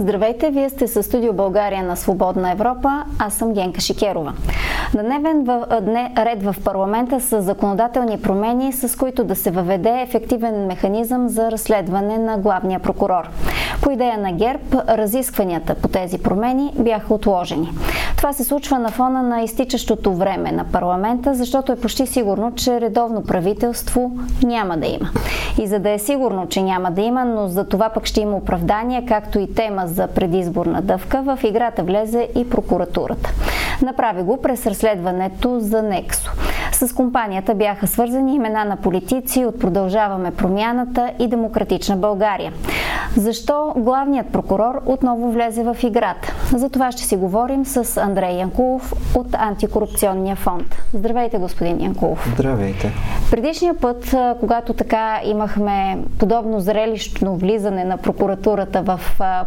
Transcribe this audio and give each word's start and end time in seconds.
Здравейте, 0.00 0.50
вие 0.50 0.70
сте 0.70 0.86
със 0.86 1.06
студио 1.06 1.32
България 1.32 1.82
на 1.82 1.96
Свободна 1.96 2.52
Европа. 2.52 3.04
Аз 3.18 3.34
съм 3.34 3.52
Генка 3.52 3.80
Шикерова. 3.80 4.32
На 4.94 5.02
дневен 5.02 5.44
в, 5.44 5.66
дне, 5.82 6.12
ред 6.18 6.42
в 6.42 6.56
парламента 6.64 7.20
са 7.20 7.42
законодателни 7.42 8.22
промени, 8.22 8.72
с 8.72 8.98
които 8.98 9.24
да 9.24 9.36
се 9.36 9.50
въведе 9.50 10.00
ефективен 10.02 10.66
механизъм 10.66 11.28
за 11.28 11.50
разследване 11.50 12.18
на 12.18 12.38
главния 12.38 12.80
прокурор. 12.80 13.28
По 13.82 13.90
идея 13.90 14.18
на 14.18 14.32
ГЕРБ, 14.32 14.82
разискванията 14.88 15.74
по 15.74 15.88
тези 15.88 16.18
промени 16.18 16.72
бяха 16.78 17.14
отложени. 17.14 17.72
Това 18.16 18.32
се 18.32 18.44
случва 18.44 18.78
на 18.78 18.88
фона 18.88 19.22
на 19.22 19.42
изтичащото 19.42 20.14
време 20.14 20.52
на 20.52 20.64
парламента, 20.64 21.34
защото 21.34 21.72
е 21.72 21.76
почти 21.76 22.06
сигурно, 22.06 22.54
че 22.54 22.80
редовно 22.80 23.24
правителство 23.24 24.12
няма 24.42 24.76
да 24.76 24.86
има. 24.86 25.10
И 25.58 25.66
за 25.66 25.78
да 25.78 25.90
е 25.90 25.98
сигурно, 25.98 26.48
че 26.48 26.62
няма 26.62 26.90
да 26.90 27.00
има, 27.00 27.24
но 27.24 27.48
за 27.48 27.64
това 27.64 27.88
пък 27.88 28.06
ще 28.06 28.20
има 28.20 28.36
оправдание, 28.36 29.06
както 29.06 29.38
и 29.38 29.54
тема 29.54 29.82
за 29.86 30.06
предизборна 30.06 30.82
дъвка, 30.82 31.22
в 31.22 31.38
играта 31.44 31.82
влезе 31.82 32.28
и 32.36 32.50
прокуратурата. 32.50 33.30
Направи 33.82 34.22
го 34.22 34.42
през 34.42 34.66
разследването 34.66 35.60
за 35.60 35.82
Нексо. 35.82 36.30
С 36.72 36.94
компанията 36.94 37.54
бяха 37.54 37.86
свързани 37.86 38.34
имена 38.34 38.64
на 38.64 38.76
политици 38.76 39.44
от 39.44 39.60
Продължаваме 39.60 40.30
промяната 40.30 41.10
и 41.18 41.28
Демократична 41.28 41.96
България. 41.96 42.52
Защо 43.16 43.59
главният 43.76 44.32
прокурор 44.32 44.82
отново 44.86 45.32
влезе 45.32 45.62
в 45.62 45.76
играта? 45.82 46.34
За 46.56 46.70
това 46.70 46.92
ще 46.92 47.02
си 47.02 47.16
говорим 47.16 47.64
с 47.64 47.96
Андрей 47.96 48.32
Янкулов 48.32 48.92
от 49.16 49.26
Антикорупционния 49.32 50.36
фонд. 50.36 50.76
Здравейте, 50.94 51.38
господин 51.38 51.80
Янкулов. 51.80 52.30
Здравейте. 52.34 52.92
Предишния 53.30 53.74
път, 53.74 54.14
когато 54.40 54.72
така 54.72 55.20
имахме 55.24 55.98
подобно 56.18 56.60
зрелищно 56.60 57.36
влизане 57.36 57.84
на 57.84 57.96
прокуратурата 57.96 58.82
в 58.82 59.00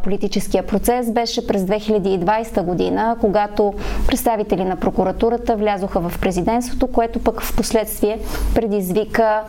политическия 0.04 0.68
процес, 0.68 1.12
беше 1.12 1.48
през 1.48 1.62
2020 1.62 2.64
година, 2.64 3.16
когато 3.22 3.74
представители 4.08 4.66
на 4.66 4.76
прокуратурата 4.76 5.56
влязоха 5.56 6.10
в 6.10 6.20
президентството, 6.20 6.88
което 6.88 7.20
пък 7.20 7.42
в 7.42 7.56
последствие 7.56 8.20
предизвика 8.56 9.42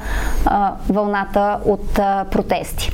а, 0.47 0.73
вълната 0.91 1.59
от 1.65 1.99
а, 1.99 2.25
протести. 2.31 2.93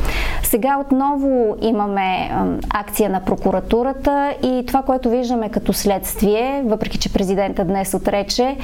Сега 0.50 0.78
отново 0.78 1.56
имаме 1.60 2.30
акция 2.74 3.10
на 3.10 3.20
прокуратурата 3.24 4.34
и 4.42 4.64
това, 4.66 4.82
което 4.82 5.10
виждаме 5.10 5.48
като 5.48 5.72
следствие, 5.72 6.62
въпреки 6.66 6.98
че 6.98 7.12
президента 7.12 7.64
днес 7.64 7.94
отрече, 7.94 8.56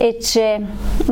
е, 0.00 0.18
че 0.18 0.60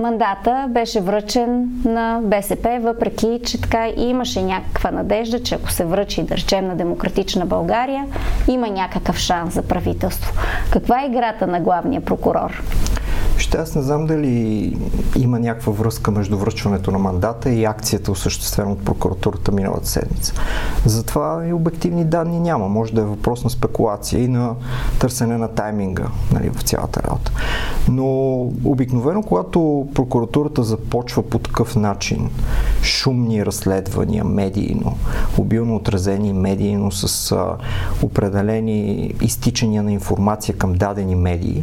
мандата 0.00 0.66
беше 0.68 1.00
връчен 1.00 1.68
на 1.84 2.20
БСП, 2.22 2.78
въпреки 2.80 3.40
че 3.46 3.60
така 3.60 3.88
имаше 3.96 4.42
някаква 4.42 4.90
надежда, 4.90 5.42
че 5.42 5.54
ако 5.54 5.70
се 5.70 5.84
връчи, 5.84 6.22
да 6.22 6.36
речем, 6.36 6.66
на 6.66 6.76
Демократична 6.76 7.46
България, 7.46 8.06
има 8.48 8.68
някакъв 8.68 9.16
шанс 9.16 9.54
за 9.54 9.62
правителство. 9.62 10.34
Каква 10.72 11.02
е 11.02 11.06
играта 11.06 11.46
на 11.46 11.60
главния 11.60 12.00
прокурор? 12.00 12.62
Ще 13.50 13.58
аз 13.58 13.74
не 13.74 13.82
знам 13.82 14.06
дали 14.06 14.76
има 15.16 15.38
някаква 15.38 15.72
връзка 15.72 16.10
между 16.10 16.38
връчването 16.38 16.90
на 16.90 16.98
мандата 16.98 17.50
и 17.50 17.64
акцията, 17.64 18.12
осъществена 18.12 18.72
от 18.72 18.84
прокуратурата 18.84 19.52
миналата 19.52 19.88
седмица. 19.88 20.34
Затова 20.86 21.46
и 21.46 21.52
обективни 21.52 22.04
данни 22.04 22.40
няма. 22.40 22.68
Може 22.68 22.94
да 22.94 23.00
е 23.00 23.04
въпрос 23.04 23.44
на 23.44 23.50
спекулация 23.50 24.22
и 24.22 24.28
на 24.28 24.54
търсене 25.00 25.38
на 25.38 25.48
тайминга 25.48 26.06
нали, 26.32 26.50
в 26.50 26.62
цялата 26.62 27.02
работа. 27.02 27.32
Но 27.88 28.38
обикновено, 28.64 29.22
когато 29.22 29.88
прокуратурата 29.94 30.62
започва 30.62 31.22
по 31.22 31.38
такъв 31.38 31.76
начин 31.76 32.30
шумни 32.82 33.46
разследвания, 33.46 34.24
медийно, 34.24 34.96
обилно 35.38 35.76
отразени 35.76 36.32
медийно 36.32 36.92
с 36.92 37.32
а, 37.32 37.56
определени 38.02 39.14
изтичания 39.20 39.82
на 39.82 39.92
информация 39.92 40.56
към 40.56 40.72
дадени 40.72 41.14
медии, 41.14 41.62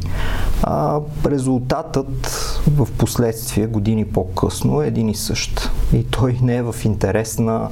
а, 0.64 1.00
резултатът 1.78 2.28
в 2.68 2.88
последствие, 2.98 3.68
години 3.68 4.06
по-късно, 4.06 4.82
е 4.82 4.88
един 4.88 5.10
и 5.10 5.16
същ. 5.16 5.72
И 5.94 6.04
той 6.04 6.38
не 6.42 6.56
е 6.56 6.64
в 6.64 6.76
интерес 6.86 7.40
на 7.40 7.70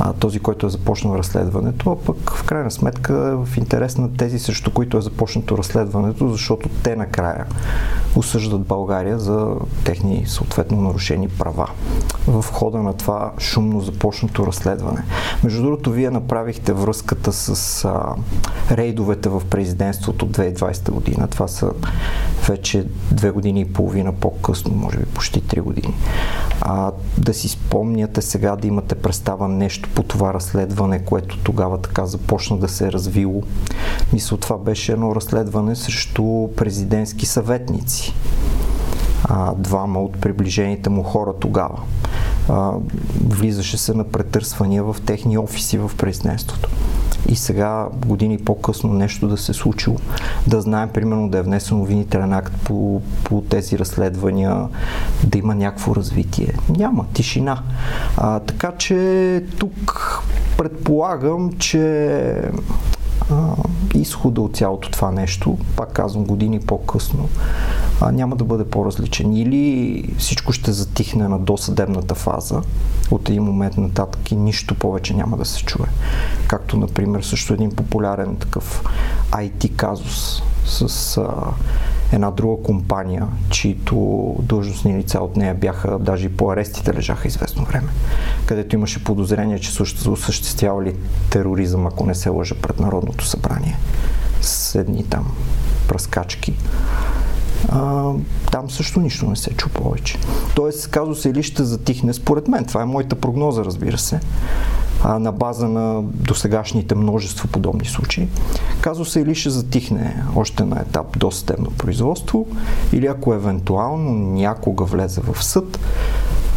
а, 0.00 0.12
този, 0.12 0.38
който 0.40 0.66
е 0.66 0.70
започнал 0.70 1.14
разследването, 1.14 1.90
а 1.90 2.06
пък 2.06 2.30
в 2.30 2.44
крайна 2.44 2.70
сметка 2.70 3.12
е 3.12 3.46
в 3.46 3.56
интерес 3.56 3.98
на 3.98 4.16
тези, 4.16 4.38
срещу 4.38 4.70
които 4.70 4.98
е 4.98 5.00
започнато 5.00 5.58
разследването, 5.58 6.28
защото 6.28 6.68
те 6.82 6.96
накрая 6.96 7.46
осъждат 8.16 8.60
България 8.60 9.18
за 9.18 9.54
техни 9.84 10.24
съответно 10.26 10.80
нарушени 10.80 11.28
права 11.28 11.68
в 12.26 12.44
хода 12.52 12.82
на 12.82 12.96
това 12.96 13.32
шумно 13.38 13.80
започнато 13.80 14.46
разследване. 14.46 15.04
Между 15.44 15.62
другото, 15.62 15.90
вие 15.90 16.10
направихте 16.10 16.72
връзката 16.72 17.32
с 17.32 17.84
а, 17.84 18.14
рейдовете 18.70 19.28
в 19.28 19.42
президентството 19.50 20.26
2020 20.28 20.90
година. 20.90 21.28
Това 21.28 21.48
са 21.48 21.70
вече 22.48 22.86
две 23.10 23.30
години 23.30 23.60
и 23.60 23.72
половина 23.72 24.12
по-късно, 24.12 24.74
може 24.74 24.98
би 24.98 25.04
почти 25.04 25.40
три 25.40 25.60
години. 25.60 25.94
А, 26.60 26.92
да 27.18 27.34
си 27.34 27.48
спомняте 27.48 28.22
сега 28.22 28.56
да 28.56 28.66
имате 28.66 28.94
представа 28.94 29.48
нещо 29.48 29.88
по 29.94 30.02
това 30.02 30.34
разследване, 30.34 31.04
което 31.04 31.38
тогава 31.38 31.78
така 31.78 32.06
започна 32.06 32.56
да 32.56 32.68
се 32.68 32.86
е 32.86 32.92
развило. 32.92 33.42
Мисля, 34.12 34.36
това 34.36 34.58
беше 34.58 34.92
едно 34.92 35.14
разследване 35.14 35.76
срещу 35.76 36.48
президентски 36.56 37.26
съветници. 37.26 38.14
А, 39.24 39.54
двама 39.54 40.02
от 40.02 40.20
приближените 40.20 40.90
му 40.90 41.02
хора 41.02 41.32
тогава. 41.40 41.78
А, 42.48 42.72
влизаше 43.26 43.78
се 43.78 43.94
на 43.94 44.04
претърсвания 44.04 44.84
в 44.84 44.96
техни 45.06 45.38
офиси 45.38 45.78
в 45.78 45.90
президентството 45.98 46.68
и 47.28 47.36
сега, 47.36 47.86
години 48.06 48.38
по-късно, 48.38 48.92
нещо 48.92 49.28
да 49.28 49.36
се 49.36 49.52
е 49.52 49.54
случило. 49.54 49.96
Да 50.46 50.60
знаем, 50.60 50.88
примерно, 50.88 51.28
да 51.28 51.38
е 51.38 51.42
внесен 51.42 51.80
обвинителен 51.80 52.32
акт 52.32 52.54
по, 52.64 53.02
по 53.24 53.40
тези 53.40 53.78
разследвания, 53.78 54.68
да 55.24 55.38
има 55.38 55.54
някакво 55.54 55.96
развитие. 55.96 56.54
Няма, 56.68 57.06
тишина. 57.12 57.62
А, 58.16 58.40
така 58.40 58.72
че 58.78 59.44
тук 59.58 60.22
предполагам, 60.58 61.52
че 61.58 62.26
а, 63.30 63.54
изхода 63.94 64.40
от 64.40 64.56
цялото 64.56 64.90
това 64.90 65.10
нещо, 65.10 65.58
пак 65.76 65.92
казвам 65.92 66.24
години 66.24 66.60
по-късно, 66.60 67.28
а, 68.04 68.12
няма 68.12 68.36
да 68.36 68.44
бъде 68.44 68.64
по-различен. 68.64 69.36
Или 69.36 70.04
всичко 70.18 70.52
ще 70.52 70.72
затихне 70.72 71.28
на 71.28 71.38
досъдебната 71.38 72.14
фаза 72.14 72.62
от 73.10 73.28
един 73.28 73.42
момент 73.42 73.76
нататък 73.76 74.30
и 74.30 74.36
нищо 74.36 74.74
повече 74.74 75.14
няма 75.14 75.36
да 75.36 75.44
се 75.44 75.62
чуе. 75.62 75.86
Както, 76.48 76.76
например, 76.76 77.22
също 77.22 77.54
един 77.54 77.70
популярен 77.70 78.36
такъв 78.36 78.84
IT 79.30 79.76
казус 79.76 80.42
с 80.66 81.16
а, 81.16 81.30
една 82.12 82.30
друга 82.30 82.62
компания, 82.62 83.26
чието 83.50 84.36
длъжностни 84.42 84.98
лица 84.98 85.18
от 85.20 85.36
нея 85.36 85.54
бяха, 85.54 85.98
даже 85.98 86.26
и 86.26 86.36
по 86.36 86.50
арестите 86.50 86.94
лежаха 86.94 87.28
известно 87.28 87.64
време, 87.64 87.88
където 88.46 88.76
имаше 88.76 89.04
подозрение, 89.04 89.58
че 89.58 89.72
също 89.72 90.12
осъществявали 90.12 90.96
тероризъм, 91.30 91.86
ако 91.86 92.06
не 92.06 92.14
се 92.14 92.28
лъжа 92.28 92.54
пред 92.62 92.80
Народното 92.80 93.26
събрание. 93.26 93.78
С 94.40 94.74
едни 94.74 95.04
там 95.04 95.32
пръскачки 95.88 96.54
а, 97.68 98.12
там 98.52 98.70
също 98.70 99.00
нищо 99.00 99.26
не 99.26 99.36
се 99.36 99.50
чу 99.50 99.68
повече. 99.68 100.18
Тоест, 100.54 100.90
казва 100.90 101.14
се 101.14 101.28
или 101.28 101.42
ще 101.42 101.64
затихне, 101.64 102.12
според 102.12 102.48
мен. 102.48 102.64
Това 102.64 102.82
е 102.82 102.84
моята 102.84 103.16
прогноза, 103.16 103.64
разбира 103.64 103.98
се, 103.98 104.20
а, 105.04 105.18
на 105.18 105.32
база 105.32 105.68
на 105.68 106.02
досегашните 106.02 106.94
множество 106.94 107.48
подобни 107.48 107.84
случаи. 107.84 108.28
Казва 108.80 109.04
се 109.04 109.20
или 109.20 109.34
ще 109.34 109.50
затихне 109.50 110.22
още 110.36 110.64
на 110.64 110.80
етап 110.80 111.18
до 111.18 111.30
съдебно 111.30 111.70
производство, 111.70 112.46
или 112.92 113.06
ако 113.06 113.34
евентуално 113.34 114.12
някога 114.14 114.84
влезе 114.84 115.20
в 115.20 115.44
съд, 115.44 115.78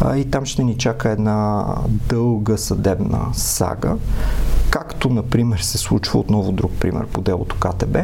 а, 0.00 0.16
и 0.16 0.30
там 0.30 0.46
ще 0.46 0.64
ни 0.64 0.76
чака 0.76 1.10
една 1.10 1.66
дълга 1.88 2.56
съдебна 2.56 3.26
сага, 3.32 3.96
както, 4.70 5.10
например, 5.10 5.58
се 5.58 5.78
случва 5.78 6.18
отново 6.18 6.52
друг 6.52 6.72
пример 6.80 7.06
по 7.06 7.20
делото 7.20 7.56
КТБ, 7.60 7.96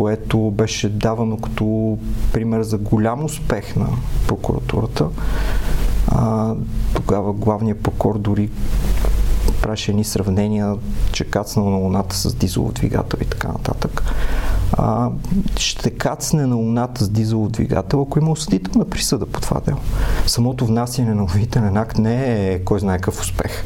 което 0.00 0.38
беше 0.38 0.88
давано 0.88 1.36
като 1.36 1.98
пример 2.32 2.62
за 2.62 2.78
голям 2.78 3.24
успех 3.24 3.76
на 3.76 3.86
прокуратурата. 4.26 5.08
А, 6.08 6.54
тогава 6.94 7.32
главният 7.32 7.82
прокурор 7.82 8.18
дори 8.18 8.50
правеше 9.62 9.90
едни 9.90 10.04
сравнения, 10.04 10.76
че 11.12 11.24
кацнал 11.24 11.70
на 11.70 11.76
Луната 11.76 12.16
с 12.16 12.34
дизелов 12.34 12.72
двигател 12.72 13.18
и 13.20 13.24
така 13.24 13.48
нататък. 13.48 14.02
А, 14.72 15.10
ще 15.56 15.90
кацне 15.90 16.46
на 16.46 16.56
Луната 16.56 17.04
с 17.04 17.08
дизелов 17.08 17.48
двигател, 17.50 18.02
ако 18.02 18.18
има 18.18 18.30
осъдителна 18.30 18.84
присъда 18.84 19.26
по 19.26 19.40
това 19.40 19.60
дело. 19.60 19.78
Самото 20.26 20.66
внасяне 20.66 21.14
на 21.14 21.22
обвинителен 21.22 21.76
акт 21.76 21.98
не 21.98 22.48
е 22.48 22.64
кой 22.64 22.80
знае 22.80 22.98
какъв 22.98 23.20
успех. 23.20 23.64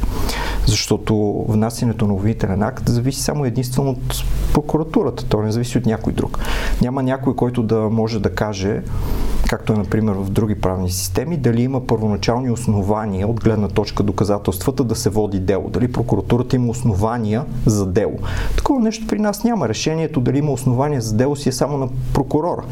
Защото 0.66 1.44
внасянето 1.48 2.06
на 2.06 2.14
обвинителен 2.14 2.62
акт 2.62 2.88
зависи 2.88 3.22
само 3.22 3.44
единствено 3.44 3.90
от 3.90 4.24
прокуратурата. 4.52 5.24
То 5.24 5.42
не 5.42 5.52
зависи 5.52 5.78
от 5.78 5.86
някой 5.86 6.12
друг. 6.12 6.38
Няма 6.82 7.02
някой, 7.02 7.36
който 7.36 7.62
да 7.62 7.80
може 7.90 8.20
да 8.20 8.34
каже 8.34 8.82
както 9.48 9.72
е, 9.72 9.76
например, 9.76 10.12
в 10.12 10.30
други 10.30 10.54
правни 10.54 10.90
системи, 10.90 11.36
дали 11.36 11.62
има 11.62 11.86
първоначални 11.86 12.50
основания 12.50 13.28
от 13.28 13.44
гледна 13.44 13.68
точка 13.68 14.02
доказателствата 14.02 14.84
да 14.84 14.94
се 14.94 15.10
води 15.10 15.40
дело. 15.40 15.70
Дали 15.70 15.92
прокуратурата 15.92 16.56
има 16.56 16.70
основания 16.70 17.44
за 17.66 17.86
дело. 17.86 18.18
Такова 18.56 18.80
нещо 18.80 19.06
при 19.06 19.18
нас 19.18 19.44
няма. 19.44 19.68
Решението 19.68 20.20
дали 20.20 20.38
има 20.38 20.52
основания 20.52 21.00
за 21.00 21.14
дело 21.16 21.36
си 21.36 21.48
е 21.48 21.52
само 21.52 21.78
на 21.78 21.88
прокурора. 22.14 22.62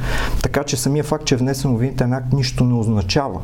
Така 0.42 0.64
че 0.64 0.76
самия 0.76 1.04
факт, 1.04 1.24
че 1.24 1.34
е 1.34 1.38
внесен 1.38 1.70
обвинителен 1.70 2.12
акт, 2.12 2.32
нищо 2.32 2.64
не 2.64 2.74
означава. 2.74 3.40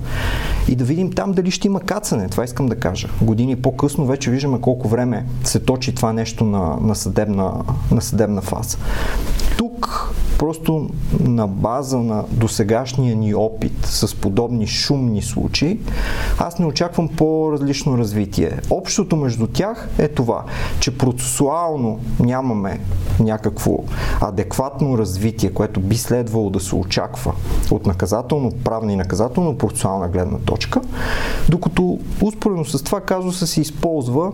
И 0.68 0.76
да 0.76 0.84
видим 0.84 1.12
там 1.12 1.32
дали 1.32 1.50
ще 1.50 1.66
има 1.66 1.80
кацане. 1.80 2.28
Това 2.28 2.44
искам 2.44 2.66
да 2.66 2.76
кажа. 2.76 3.08
Години 3.22 3.56
по-късно 3.56 4.06
вече 4.06 4.30
виждаме 4.38 4.60
колко 4.60 4.88
време 4.88 5.26
се 5.44 5.60
точи 5.60 5.94
това 5.94 6.12
нещо 6.12 6.44
на, 6.44 6.76
на, 6.80 6.94
съдебна, 6.94 7.52
на 7.90 8.02
съдебна 8.02 8.42
фаза. 8.42 8.78
Тук 9.56 9.77
просто 10.38 10.90
на 11.20 11.46
база 11.46 11.98
на 11.98 12.24
досегашния 12.30 13.16
ни 13.16 13.34
опит 13.34 13.86
с 13.86 14.14
подобни 14.14 14.66
шумни 14.66 15.22
случаи, 15.22 15.80
аз 16.38 16.58
не 16.58 16.66
очаквам 16.66 17.08
по-различно 17.08 17.98
развитие. 17.98 18.60
Общото 18.70 19.16
между 19.16 19.46
тях 19.46 19.88
е 19.98 20.08
това, 20.08 20.44
че 20.80 20.98
процесуално 20.98 22.00
нямаме 22.20 22.80
някакво 23.20 23.78
адекватно 24.20 24.98
развитие, 24.98 25.50
което 25.50 25.80
би 25.80 25.96
следвало 25.96 26.50
да 26.50 26.60
се 26.60 26.74
очаква 26.74 27.32
от 27.70 27.86
наказателно-правна 27.86 28.92
и 28.92 28.96
наказателно-процесуална 28.96 30.10
гледна 30.10 30.38
точка, 30.38 30.80
докато 31.48 31.98
успоредно 32.22 32.64
с 32.64 32.82
това 32.82 33.00
казуса 33.00 33.46
се 33.46 33.60
използва 33.60 34.32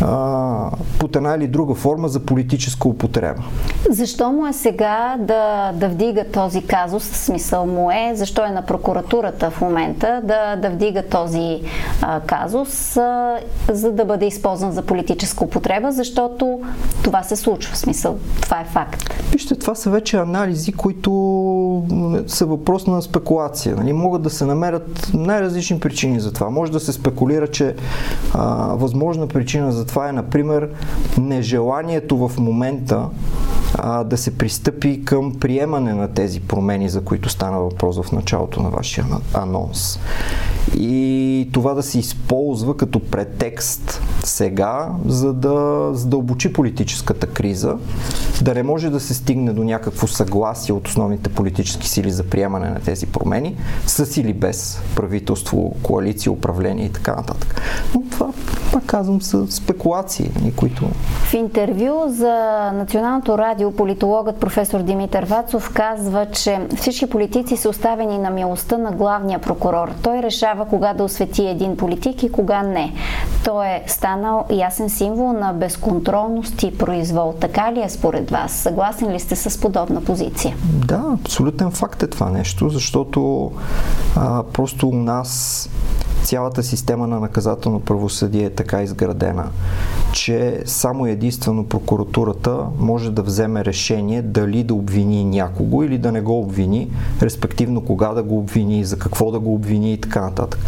а, 0.00 0.70
под 0.98 1.16
една 1.16 1.34
или 1.34 1.46
друга 1.46 1.74
форма 1.74 2.08
за 2.08 2.20
политическа 2.20 2.88
употреба. 2.88 3.42
Защо 3.90 4.32
му 4.32 4.46
е 4.46 4.52
сега 4.52 5.16
да, 5.18 5.72
да 5.74 5.88
вдига 5.88 6.24
този 6.32 6.62
казус, 6.62 7.04
смисъл 7.04 7.66
му 7.66 7.90
е, 7.90 8.12
защо 8.14 8.44
е 8.44 8.50
на 8.50 8.62
прокуратурата 8.62 9.50
в 9.50 9.60
момента 9.60 10.20
да, 10.24 10.56
да 10.56 10.70
вдига 10.70 11.02
този 11.02 11.60
а, 12.02 12.20
казус, 12.20 12.96
а, 12.96 13.36
за 13.68 13.92
да 13.92 14.04
бъде 14.04 14.26
използван 14.26 14.72
за 14.72 14.82
политическа 14.82 15.44
употреба, 15.44 15.92
защото 15.92 16.60
това 17.02 17.22
се 17.22 17.36
случва, 17.36 17.74
в 17.74 17.78
смисъл, 17.78 18.16
това 18.40 18.60
е 18.60 18.64
факт. 18.64 19.10
Вижте, 19.32 19.54
това 19.54 19.74
са 19.74 19.90
вече 19.90 20.16
анализи, 20.16 20.72
които 20.72 21.10
са 22.26 22.46
въпрос 22.46 22.86
на 22.86 23.02
спекулация. 23.02 23.76
Нали? 23.76 23.92
Могат 23.92 24.22
да 24.22 24.30
се 24.30 24.44
намерят 24.44 25.10
най-различни 25.14 25.80
причини 25.80 26.20
за 26.20 26.32
това. 26.32 26.50
Може 26.50 26.72
да 26.72 26.80
се 26.80 26.92
спекулира, 26.92 27.48
че 27.48 27.74
а, 28.34 28.54
възможна 28.74 29.26
причина 29.26 29.72
за 29.72 29.85
това 29.86 30.08
е, 30.08 30.12
например, 30.12 30.68
нежеланието 31.18 32.28
в 32.28 32.38
момента 32.38 33.08
а, 33.74 34.04
да 34.04 34.16
се 34.16 34.38
пристъпи 34.38 35.04
към 35.04 35.34
приемане 35.40 35.94
на 35.94 36.14
тези 36.14 36.40
промени, 36.40 36.88
за 36.88 37.04
които 37.04 37.28
стана 37.28 37.58
въпрос 37.58 38.02
в 38.02 38.12
началото 38.12 38.62
на 38.62 38.70
вашия 38.70 39.06
анонс. 39.34 39.98
И 40.74 41.48
това 41.52 41.74
да 41.74 41.82
се 41.82 41.98
използва 41.98 42.76
като 42.76 43.00
претекст 43.00 44.02
сега, 44.24 44.88
за 45.06 45.32
да 45.32 45.88
задълбочи 45.92 46.52
политическата 46.52 47.26
криза, 47.26 47.76
да 48.42 48.54
не 48.54 48.62
може 48.62 48.90
да 48.90 49.00
се 49.00 49.14
стигне 49.14 49.52
до 49.52 49.64
някакво 49.64 50.06
съгласие 50.06 50.74
от 50.74 50.88
основните 50.88 51.30
политически 51.30 51.88
сили 51.88 52.10
за 52.10 52.24
приемане 52.24 52.70
на 52.70 52.80
тези 52.80 53.06
промени, 53.06 53.56
с 53.86 54.20
или 54.20 54.32
без 54.32 54.80
правителство, 54.96 55.74
коалиция, 55.82 56.32
управление 56.32 56.84
и 56.84 56.92
така 56.92 57.14
нататък. 57.14 57.60
Но 57.94 58.02
това, 58.10 58.32
пак 58.72 58.86
казвам, 58.86 59.22
са 59.22 59.46
спекулации, 59.50 60.30
които... 60.56 60.88
В 61.24 61.34
интервю 61.34 62.08
за 62.08 62.70
Националното 62.74 63.38
радио 63.38 63.72
политологът 63.72 64.40
професор 64.40 64.82
Димитър 64.82 65.24
Вацов 65.24 65.70
казва, 65.74 66.26
че 66.32 66.60
всички 66.76 67.10
политици 67.10 67.56
са 67.56 67.68
оставени 67.68 68.18
на 68.18 68.30
милостта 68.30 68.78
на 68.78 68.92
главния 68.92 69.38
прокурор. 69.38 69.90
Той 70.02 70.22
решава 70.22 70.55
кога 70.64 70.94
да 70.94 71.04
освети 71.04 71.46
един 71.46 71.76
политик 71.76 72.22
и 72.22 72.32
кога 72.32 72.62
не. 72.62 72.92
Той 73.44 73.66
е 73.66 73.82
станал 73.86 74.44
ясен 74.50 74.90
символ 74.90 75.32
на 75.32 75.52
безконтролност 75.52 76.62
и 76.62 76.78
произвол. 76.78 77.34
Така 77.40 77.72
ли 77.72 77.82
е 77.82 77.88
според 77.88 78.30
вас? 78.30 78.52
Съгласен 78.52 79.12
ли 79.12 79.20
сте 79.20 79.36
с 79.36 79.60
подобна 79.60 80.00
позиция? 80.00 80.56
Да, 80.64 81.02
абсолютен 81.24 81.70
факт 81.70 82.02
е 82.02 82.06
това 82.06 82.30
нещо, 82.30 82.68
защото 82.68 83.52
а, 84.16 84.42
просто 84.42 84.88
у 84.88 84.96
нас 84.96 85.68
цялата 86.26 86.62
система 86.62 87.06
на 87.06 87.20
наказателно 87.20 87.80
правосъдие 87.80 88.44
е 88.44 88.50
така 88.50 88.82
изградена, 88.82 89.50
че 90.12 90.62
само 90.64 91.06
единствено 91.06 91.66
прокуратурата 91.66 92.58
може 92.78 93.10
да 93.10 93.22
вземе 93.22 93.64
решение 93.64 94.22
дали 94.22 94.64
да 94.64 94.74
обвини 94.74 95.24
някого 95.24 95.82
или 95.82 95.98
да 95.98 96.12
не 96.12 96.20
го 96.20 96.40
обвини, 96.40 96.90
респективно 97.22 97.80
кога 97.80 98.08
да 98.08 98.22
го 98.22 98.38
обвини, 98.38 98.84
за 98.84 98.98
какво 98.98 99.30
да 99.30 99.38
го 99.38 99.54
обвини 99.54 99.92
и 99.92 100.00
така 100.00 100.20
нататък. 100.20 100.60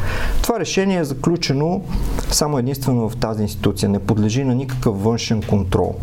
Това 0.43 0.61
решение 0.61 0.99
е 0.99 1.05
заключено 1.05 1.83
само 2.31 2.59
единствено 2.59 3.09
в 3.09 3.17
тази 3.17 3.43
институция, 3.43 3.89
не 3.89 3.99
подлежи 3.99 4.45
на 4.45 4.55
никакъв 4.55 5.03
външен 5.03 5.43
контрол. 5.43 5.95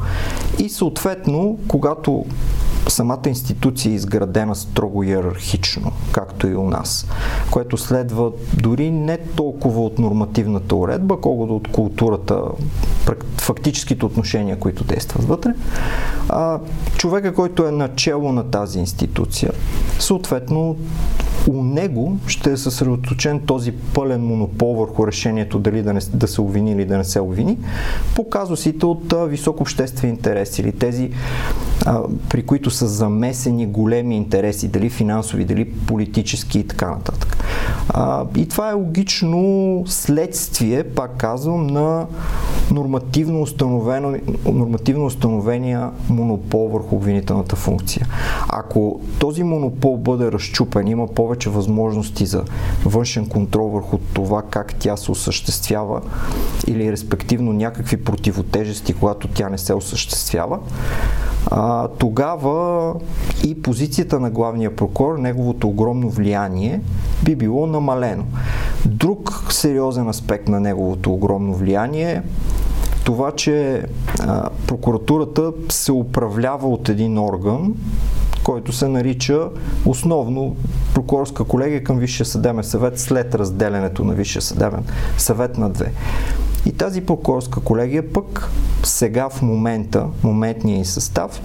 И 0.59 0.69
съответно, 0.69 1.57
когато 1.67 2.25
самата 2.95 3.21
институция 3.27 3.91
е 3.91 3.95
изградена 3.95 4.55
строго 4.55 5.03
иерархично, 5.03 5.91
както 6.11 6.47
и 6.47 6.55
у 6.55 6.63
нас, 6.63 7.07
което 7.51 7.77
следва 7.77 8.31
дори 8.53 8.91
не 8.91 9.17
толкова 9.17 9.81
от 9.81 9.99
нормативната 9.99 10.75
уредба, 10.75 11.21
колкото 11.21 11.55
от 11.55 11.67
културата, 11.67 12.41
фактическите 13.37 14.05
отношения, 14.05 14.59
които 14.59 14.83
действат 14.83 15.23
вътре. 15.23 15.53
А, 16.29 16.59
човека, 16.97 17.33
който 17.33 17.65
е 17.65 17.71
начало 17.71 18.31
на 18.31 18.43
тази 18.43 18.79
институция, 18.79 19.51
съответно 19.99 20.75
у 21.47 21.63
него 21.63 22.17
ще 22.27 22.51
е 22.51 22.57
съсредоточен 22.57 23.39
този 23.39 23.71
пълен 23.71 24.21
монопол 24.21 24.73
върху 24.73 25.07
решението 25.07 25.59
дали 25.59 25.81
да, 25.81 25.93
не, 25.93 25.99
да 26.13 26.27
се 26.27 26.41
обвини 26.41 26.71
или 26.71 26.85
да 26.85 26.97
не 26.97 27.03
се 27.03 27.19
обвини 27.19 27.57
по 28.15 28.29
казусите 28.29 28.85
от 28.85 29.13
а, 29.13 29.25
висок 29.25 29.61
обществен 29.61 30.09
интерес 30.09 30.59
или 30.59 30.71
тези, 30.71 31.11
а, 31.85 32.01
при 32.29 32.45
които 32.45 32.71
са 32.71 32.87
замесени 32.87 33.67
големи 33.67 34.15
интереси, 34.17 34.67
дали 34.67 34.89
финансови, 34.89 35.45
дали 35.45 35.71
политически 35.71 36.59
и 36.59 36.67
така 36.67 36.89
нататък. 36.91 37.37
А, 37.89 38.25
и 38.37 38.47
това 38.47 38.69
е 38.69 38.73
логично 38.73 39.83
следствие, 39.87 40.83
пак 40.83 41.17
казвам, 41.17 41.67
на 41.67 42.05
нормативно, 42.71 43.41
установено, 43.41 44.17
нормативно 44.45 45.05
установения 45.05 45.91
монопол 46.09 46.67
върху 46.67 46.95
обвинителната 46.95 47.55
функция. 47.55 48.07
Ако 48.49 49.01
този 49.19 49.43
монопол 49.43 49.97
бъде 49.97 50.31
разчупен, 50.31 50.87
има 50.87 51.07
повече 51.07 51.49
възможности 51.49 52.25
за 52.25 52.43
външен 52.85 53.29
контрол 53.29 53.67
върху 53.67 53.97
това 54.13 54.41
как 54.41 54.75
тя 54.75 54.97
се 54.97 55.11
осъществява 55.11 56.01
или 56.67 56.91
респективно 56.91 57.53
някакви 57.53 57.97
противотежести, 58.03 58.93
когато 58.93 59.27
тя 59.27 59.49
не 59.49 59.57
се 59.57 59.73
осъществява, 59.73 60.59
а, 61.51 61.87
тогава 61.87 62.93
и 63.45 63.61
позицията 63.61 64.19
на 64.19 64.29
главния 64.29 64.75
прокурор, 64.75 65.17
неговото 65.17 65.67
огромно 65.67 66.09
влияние 66.09 66.81
би 67.23 67.35
било 67.35 67.67
намалено. 67.67 68.23
Друг 68.85 69.43
сериозен 69.49 70.09
аспект 70.09 70.47
на 70.47 70.59
неговото 70.59 71.13
огромно 71.13 71.53
влияние 71.53 72.11
е 72.11 72.21
това, 73.05 73.31
че 73.31 73.83
а, 74.19 74.49
прокуратурата 74.67 75.51
се 75.69 75.91
управлява 75.91 76.69
от 76.69 76.89
един 76.89 77.19
орган, 77.19 77.73
който 78.43 78.71
се 78.71 78.87
нарича 78.87 79.49
основно 79.85 80.55
прокурорска 80.93 81.43
колегия 81.43 81.83
към 81.83 81.97
Висшия 81.97 82.25
съдебен 82.25 82.63
съвет 82.63 82.99
след 82.99 83.35
разделянето 83.35 84.03
на 84.03 84.13
Висшия 84.13 84.41
съдебен 84.41 84.83
съвет 85.17 85.57
на 85.57 85.69
две. 85.69 85.91
И 86.65 86.71
тази 86.71 87.05
прокурорска 87.05 87.59
колегия 87.59 88.13
пък 88.13 88.49
сега 88.83 89.29
в 89.29 89.41
момента, 89.41 90.05
моментния 90.23 90.79
и 90.79 90.85
състав, 90.85 91.41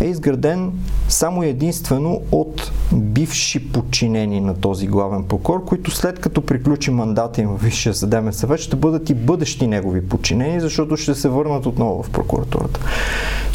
е 0.00 0.04
изграден 0.04 0.72
само 1.08 1.42
единствено 1.42 2.20
от 2.32 2.72
бивши 2.92 3.72
подчинени 3.72 4.40
на 4.40 4.54
този 4.54 4.86
главен 4.86 5.24
прокурор, 5.24 5.64
които 5.64 5.90
след 5.90 6.20
като 6.20 6.42
приключи 6.46 6.90
мандата 6.90 7.40
им 7.40 7.48
в 7.48 7.62
Висшия 7.62 7.94
съдебен 7.94 8.32
съвет, 8.32 8.60
ще 8.60 8.76
бъдат 8.76 9.10
и 9.10 9.14
бъдещи 9.14 9.66
негови 9.66 10.08
подчинени, 10.08 10.60
защото 10.60 10.96
ще 10.96 11.14
се 11.14 11.28
върнат 11.28 11.66
отново 11.66 12.02
в 12.02 12.10
прокуратурата. 12.10 12.80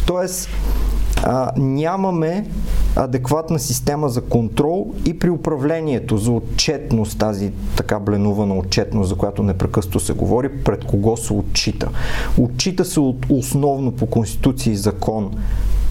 Тоест, 0.06 0.48
а, 1.22 1.52
нямаме 1.56 2.46
адекватна 2.96 3.58
система 3.58 4.08
за 4.08 4.20
контрол 4.20 4.94
и 5.06 5.18
при 5.18 5.30
управлението 5.30 6.16
за 6.16 6.32
отчетност, 6.32 7.18
тази 7.18 7.52
така 7.76 7.98
бленувана 7.98 8.58
отчетност, 8.58 9.08
за 9.08 9.14
която 9.14 9.42
непрекъсто 9.42 10.00
се 10.00 10.12
говори, 10.12 10.48
пред 10.48 10.84
кого 10.84 11.16
се 11.16 11.32
отчита. 11.32 11.88
Отчита 12.38 12.84
се 12.84 13.00
от 13.00 13.26
основно 13.28 13.92
по 13.92 14.06
Конституция 14.06 14.72
и 14.72 14.76
закон 14.76 15.30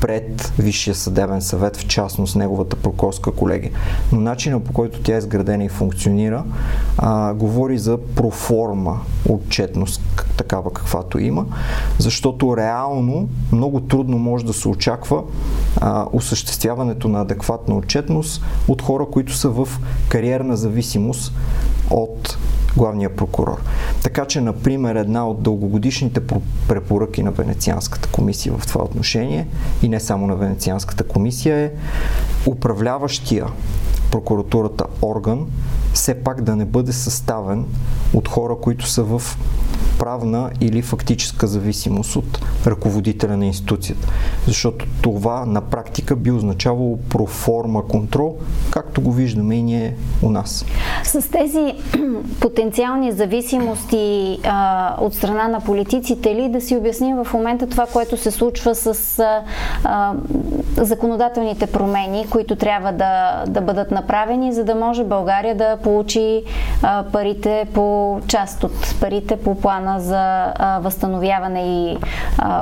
пред 0.01 0.53
Висшия 0.59 0.95
съдебен 0.95 1.41
съвет, 1.41 1.77
в 1.77 1.87
частност 1.87 2.35
неговата 2.35 2.75
прокурорска 2.75 3.31
колегия. 3.31 3.71
Но 4.11 4.19
начинът 4.19 4.63
по 4.63 4.73
който 4.73 5.01
тя 5.01 5.15
е 5.15 5.17
изградена 5.17 5.63
и 5.63 5.69
функционира, 5.69 6.43
а, 6.97 7.33
говори 7.33 7.77
за 7.77 7.97
проформа 8.15 8.99
отчетност, 9.29 10.01
такава 10.37 10.73
каквато 10.73 11.19
има, 11.19 11.45
защото 11.97 12.57
реално 12.57 13.29
много 13.51 13.79
трудно 13.79 14.17
може 14.17 14.45
да 14.45 14.53
се 14.53 14.67
очаква 14.67 15.23
а, 15.81 16.05
осъществяването 16.13 17.07
на 17.07 17.21
адекватна 17.21 17.75
отчетност 17.75 18.43
от 18.67 18.81
хора, 18.81 19.05
които 19.11 19.33
са 19.33 19.49
в 19.49 19.67
кариерна 20.09 20.57
зависимост 20.57 21.33
от 21.89 22.18
главния 22.77 23.15
прокурор. 23.15 23.61
Така 24.03 24.25
че, 24.25 24.41
например, 24.41 24.95
една 24.95 25.27
от 25.27 25.43
дългогодишните 25.43 26.21
препоръки 26.67 27.23
на 27.23 27.31
Венецианската 27.31 28.09
комисия 28.09 28.53
в 28.57 28.67
това 28.67 28.83
отношение 28.83 29.47
и 29.83 29.89
не 29.89 29.99
само 29.99 30.27
на 30.27 30.35
Венецианската 30.35 31.03
комисия 31.03 31.57
е 31.57 31.71
управляващия 32.45 33.45
прокуратурата 34.11 34.85
орган 35.01 35.47
все 35.93 36.23
пак 36.23 36.41
да 36.41 36.55
не 36.55 36.65
бъде 36.65 36.93
съставен 36.93 37.65
от 38.13 38.27
хора, 38.27 38.55
които 38.61 38.87
са 38.87 39.03
в 39.03 39.21
правна 39.99 40.49
или 40.61 40.81
фактическа 40.81 41.47
зависимост 41.47 42.15
от 42.15 42.39
ръководителя 42.67 43.37
на 43.37 43.45
институцията. 43.45 44.07
Защото 44.45 44.85
това 45.01 45.45
на 45.45 45.61
практика 45.61 46.15
би 46.15 46.31
означавало 46.31 46.97
проформа 46.97 47.87
контрол, 47.87 48.37
както 48.71 49.01
го 49.01 49.11
виждаме 49.11 49.55
и 49.55 49.63
ние 49.63 49.95
у 50.23 50.29
нас. 50.29 50.65
С 51.03 51.31
тези 51.31 51.73
потенциални 52.41 53.11
зависимости 53.11 54.39
а, 54.43 54.95
от 55.01 55.13
страна 55.13 55.47
на 55.47 55.61
политиците 55.61 56.35
ли 56.35 56.49
да 56.49 56.61
си 56.61 56.75
обясним 56.75 57.23
в 57.23 57.33
момента 57.33 57.67
това, 57.67 57.85
което 57.85 58.17
се 58.17 58.31
случва 58.31 58.75
с 58.75 59.19
а, 59.19 59.43
а, 59.83 60.13
законодателните 60.77 61.65
промени, 61.67 62.27
които 62.29 62.55
трябва 62.55 62.91
да, 62.91 63.43
да 63.47 63.61
бъдат 63.61 63.91
направени, 63.91 64.53
за 64.53 64.63
да 64.63 64.75
може 64.75 65.03
България 65.03 65.55
да 65.55 65.77
получи 65.83 66.43
а, 66.81 67.03
парите 67.11 67.67
по 67.73 68.19
част 68.27 68.63
от 68.63 68.95
парите 68.99 69.37
по 69.37 69.55
плана 69.55 69.88
плана 69.89 69.99
за 69.99 70.53
възстановяване 70.81 71.61
и 71.61 71.97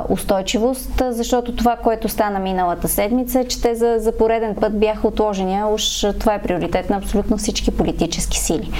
устойчивост, 0.08 1.02
защото 1.10 1.56
това, 1.56 1.76
което 1.76 2.08
стана 2.08 2.38
миналата 2.38 2.88
седмица, 2.88 3.40
е, 3.40 3.44
че 3.44 3.60
те 3.60 3.74
за, 3.74 3.96
за 3.98 4.12
пореден 4.12 4.54
път 4.54 4.78
бяха 4.78 5.08
отложени. 5.08 5.64
Уж 5.64 6.06
това 6.18 6.34
е 6.34 6.42
приоритет 6.42 6.90
на 6.90 6.96
абсолютно 6.96 7.36
всички 7.36 7.70
политически 7.70 8.38
сили. 8.38 8.70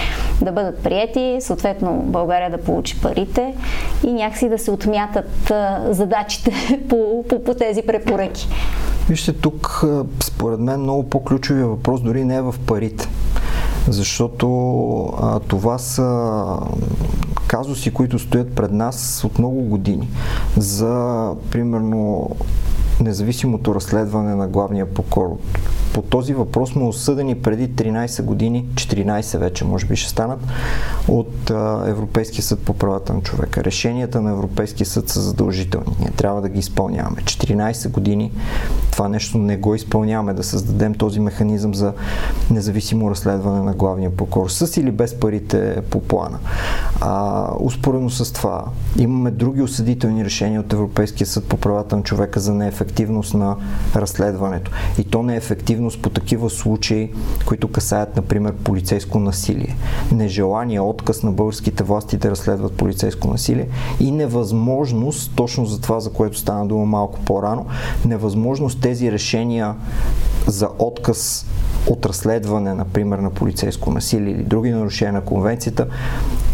Да 0.43 0.52
бъдат 0.52 0.83
приети, 0.83 1.37
съответно 1.40 1.95
България 1.95 2.50
да 2.50 2.59
получи 2.59 3.00
парите 3.00 3.55
и 4.07 4.12
някакси 4.12 4.49
да 4.49 4.59
се 4.59 4.71
отмятат 4.71 5.52
задачите 5.90 6.81
по, 6.88 7.25
по, 7.28 7.45
по 7.45 7.55
тези 7.55 7.83
препоръки. 7.83 8.49
Вижте, 9.09 9.33
тук 9.33 9.85
според 10.23 10.61
мен 10.61 10.81
много 10.81 11.11
по-ключовия 11.11 11.67
въпрос 11.67 12.00
дори 12.00 12.25
не 12.25 12.37
е 12.37 12.43
в 12.43 12.55
парите 12.67 13.09
защото 13.92 14.49
а, 15.23 15.40
това 15.40 15.78
са 15.78 16.37
казуси, 17.47 17.92
които 17.95 18.18
стоят 18.18 18.54
пред 18.54 18.73
нас 18.73 19.25
от 19.25 19.38
много 19.38 19.62
години. 19.62 20.09
За, 20.57 21.33
примерно, 21.50 22.30
независимото 23.05 23.75
разследване 23.75 24.35
на 24.35 24.49
главния 24.49 24.95
прокурор. 24.95 25.38
По 25.95 26.02
този 26.02 26.35
въпрос 26.35 26.71
сме 26.71 26.85
осъдени 26.85 27.35
преди 27.35 27.71
13 27.71 28.23
години, 28.23 28.67
14 28.75 29.38
вече 29.38 29.64
може 29.64 29.87
би 29.87 29.97
ще 29.97 30.11
станат, 30.11 30.40
от 31.09 31.50
Европейския 31.87 32.43
съд 32.43 32.61
по 32.61 32.75
правата 32.75 33.14
на 33.14 33.21
човека. 33.21 33.64
Решенията 33.64 34.21
на 34.21 34.31
Европейския 34.31 34.87
съд 34.87 35.09
са 35.09 35.21
задължителни. 35.21 35.97
Ние 36.00 36.11
трябва 36.11 36.40
да 36.40 36.49
ги 36.49 36.59
изпълняваме. 36.59 37.17
14 37.17 37.88
години 37.88 38.33
това 38.99 39.09
нещо 39.09 39.38
не 39.38 39.57
го 39.57 39.75
изпълняваме, 39.75 40.35
да 40.35 40.45
създадем 40.45 40.95
този 40.95 41.21
механизъм 41.21 41.75
за 41.75 41.93
независимо 42.50 43.11
разследване 43.11 43.62
на 43.62 43.75
главния 43.75 44.17
прокурор, 44.17 44.49
с 44.49 44.76
или 44.76 44.90
без 44.90 45.21
парите 45.21 45.83
по 45.90 46.00
плана. 46.00 46.38
А, 47.00 47.47
успорено 47.61 48.11
с 48.11 48.33
това, 48.33 48.64
имаме 48.97 49.31
други 49.31 49.62
осъдителни 49.62 50.25
решения 50.25 50.61
от 50.61 50.73
Европейския 50.73 51.26
съд 51.26 51.45
по 51.45 51.57
правата 51.57 51.97
на 51.97 52.02
човека 52.02 52.40
за 52.40 52.55
неефективност 52.55 52.88
на 53.35 53.57
разследването. 53.97 54.71
И 54.99 55.04
то 55.04 55.23
неефективност 55.23 56.02
по 56.02 56.11
такива 56.11 56.50
случаи, 56.50 57.12
които 57.47 57.68
касаят, 57.68 58.16
например, 58.16 58.52
полицейско 58.52 59.18
насилие. 59.18 59.76
Нежелание, 60.12 60.80
отказ 60.80 61.23
на 61.23 61.33
българските 61.33 61.85
власти 61.85 62.16
да 62.16 62.30
разследват 62.30 62.73
полицейско 62.73 63.28
насилие 63.28 63.68
и 64.00 64.11
невъзможност, 64.11 65.33
точно 65.37 65.66
за 65.66 65.80
това, 65.80 66.00
за 66.00 66.12
което 66.12 66.38
стана 66.38 66.66
дума 66.66 66.87
малко 66.87 67.21
по-рано, 67.21 67.66
невъзможност 68.04 68.80
тези 68.80 69.12
решения 69.12 69.75
за 70.49 70.69
отказ 70.78 71.47
от 71.87 72.07
разследване, 72.07 72.75
например, 72.75 73.19
на 73.19 73.31
полицейско 73.31 73.90
насилие 73.90 74.33
или 74.33 74.43
други 74.43 74.71
нарушения 74.71 75.12
на 75.12 75.21
конвенцията, 75.21 75.87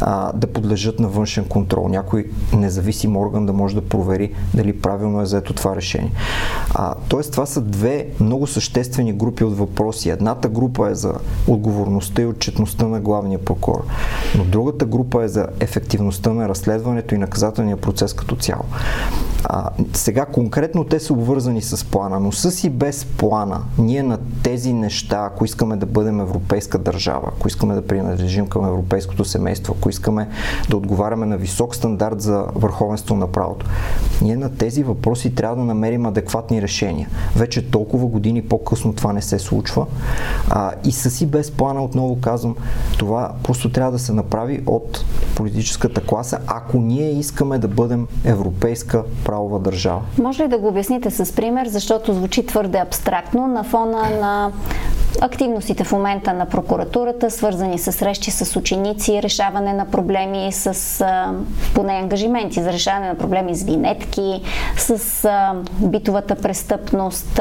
а, 0.01 0.33
да 0.33 0.47
подлежат 0.47 1.01
на 1.01 1.09
външен 1.09 1.45
контрол. 1.45 1.89
Някой 1.89 2.27
независим 2.53 3.17
орган 3.17 3.47
да 3.47 3.53
може 3.53 3.75
да 3.75 3.89
провери 3.89 4.33
дали 4.55 4.81
правилно 4.81 5.21
е 5.21 5.27
заето 5.27 5.53
това 5.53 5.77
решение. 5.77 6.13
А, 6.75 6.95
тоест, 7.09 7.33
това 7.33 7.47
са 7.47 7.61
две 7.61 8.07
много 8.21 8.47
съществени 8.47 9.13
групи 9.13 9.45
от 9.45 9.59
въпроси. 9.59 10.11
Едната 10.11 10.49
група 10.49 10.91
е 10.91 10.95
за 10.95 11.15
отговорността 11.49 12.23
и 12.23 12.27
отчетността 12.27 12.87
на 12.87 13.01
главния 13.01 13.45
прокурор, 13.45 13.85
но 14.39 14.45
другата 14.45 14.85
група 14.85 15.25
е 15.25 15.29
за 15.29 15.47
ефективността 15.61 16.33
на 16.33 16.49
разследването 16.49 17.15
и 17.15 17.19
наказателния 17.19 17.77
процес 17.77 18.15
като 18.15 18.37
цяло. 18.37 18.65
А, 19.45 19.71
сега 19.93 20.27
конкретно 20.27 20.85
те 20.85 21.01
са 21.01 21.13
обвързани 21.13 21.63
с 21.63 21.85
плана, 21.85 22.21
но 22.21 22.33
с 22.33 22.65
и 22.65 22.71
без 22.71 23.05
плана, 23.05 23.61
ние 23.79 24.03
на 24.03 24.19
тези 24.43 24.73
неща, 24.73 25.29
ако 25.33 25.45
искаме 25.45 25.77
да 25.77 25.87
бъдем 25.87 26.21
европейска 26.21 26.79
държава, 26.79 27.29
ако 27.37 27.49
искаме 27.49 27.75
да 27.75 27.87
принадлежим 27.87 28.47
към 28.47 28.67
европейското 28.67 29.25
семейство, 29.25 29.75
ако 29.79 29.91
искаме 29.91 30.29
да 30.71 30.77
отговаряме 30.77 31.27
на 31.27 31.37
висок 31.37 31.75
стандарт 31.77 32.21
за 32.21 32.47
върховенство 32.55 33.17
на 33.17 33.27
правото, 33.27 33.67
ние 34.23 34.37
на 34.37 34.51
тези 34.57 34.83
въпроси 34.83 35.35
трябва 35.35 35.57
да 35.57 35.63
намерим 35.63 36.07
адекватни 36.07 36.63
решения. 36.63 37.09
Вече 37.37 37.71
толкова 37.71 38.07
години 38.07 38.43
по-късно 38.43 38.93
това 38.93 39.13
не 39.13 39.23
се 39.23 39.39
случва. 39.39 39.87
А, 40.51 40.73
и 40.85 40.93
с 40.93 41.21
и 41.21 41.27
без 41.27 41.51
плана, 41.51 41.85
отново 41.85 42.21
казвам, 42.21 42.57
това 42.99 43.33
просто 43.43 43.73
трябва 43.73 43.93
да 43.93 43.99
се 43.99 44.13
направи 44.13 44.63
от 44.67 45.05
политическата 45.37 46.01
класа, 46.01 46.39
ако 46.47 46.79
ние 46.79 47.11
искаме 47.11 47.59
да 47.59 47.69
бъдем 47.69 48.07
европейска 48.25 49.05
правова 49.35 49.59
държава. 49.59 50.00
Може 50.19 50.43
ли 50.43 50.49
да 50.49 50.59
го 50.59 50.69
обясните 50.69 51.11
с 51.11 51.35
пример, 51.37 51.67
защото 51.67 52.14
звучи 52.14 52.47
твърде 52.47 52.79
абстрактно 52.79 53.47
на 53.47 53.64
фона 53.64 54.03
на 54.21 54.53
активностите 55.21 55.85
в 55.85 55.93
момента 55.93 56.33
на 56.33 56.47
прокуратурата, 56.47 57.31
свързани 57.31 57.79
с 57.79 57.93
срещи 57.93 58.31
с 58.31 58.57
ученици, 58.57 59.23
решаване 59.23 59.73
на 59.73 59.85
проблеми 59.85 60.53
с 60.53 61.00
а, 61.00 61.33
поне 61.75 61.93
ангажименти 61.93 62.62
за 62.62 62.73
решаване 62.73 63.09
на 63.09 63.14
проблеми 63.14 63.55
с 63.55 63.62
винетки, 63.62 64.43
с 64.76 65.25
а, 65.25 65.55
битовата 65.81 66.35
престъпност. 66.37 67.41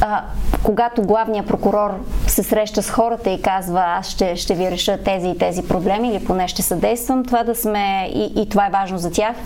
А, 0.00 0.22
когато 0.62 1.02
главният 1.02 1.46
прокурор 1.46 1.90
се 2.26 2.42
среща 2.42 2.82
с 2.82 2.90
хората 2.90 3.30
и 3.30 3.42
казва 3.42 3.84
аз 3.98 4.08
ще, 4.08 4.36
ще 4.36 4.54
ви 4.54 4.70
реша 4.70 4.98
тези 5.04 5.28
и 5.28 5.38
тези 5.38 5.62
проблеми 5.62 6.08
или 6.08 6.24
поне 6.24 6.48
ще 6.48 6.62
съдействам, 6.62 7.24
това 7.24 7.44
да 7.44 7.54
сме 7.54 8.10
и, 8.14 8.42
и 8.42 8.48
това 8.48 8.66
е 8.66 8.70
важно 8.70 8.98
за 8.98 9.10
тях, 9.10 9.36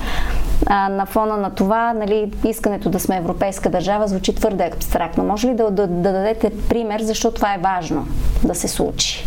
а, 0.68 0.88
на 0.88 1.06
фона 1.06 1.36
на 1.36 1.50
това, 1.50 1.92
нали, 1.92 2.32
искането 2.44 2.90
да 2.90 3.00
сме 3.00 3.16
европейска 3.16 3.70
държава 3.70 4.08
звучи 4.08 4.34
твърде 4.34 4.70
абстрактно. 4.74 5.24
Може 5.24 5.48
ли 5.48 5.54
да, 5.54 5.70
да, 5.70 5.86
да 5.86 6.12
дадете 6.12 6.52
пример, 6.68 7.00
защото 7.00 7.36
това 7.36 7.54
е 7.54 7.58
важно 7.58 8.06
да 8.44 8.54
се 8.54 8.68
случи? 8.68 9.24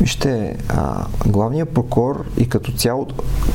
Вижте, 0.00 0.56
главният 1.26 1.68
прокурор 1.68 2.24
и 2.38 2.48
като 2.48 2.72
цяло 2.72 3.06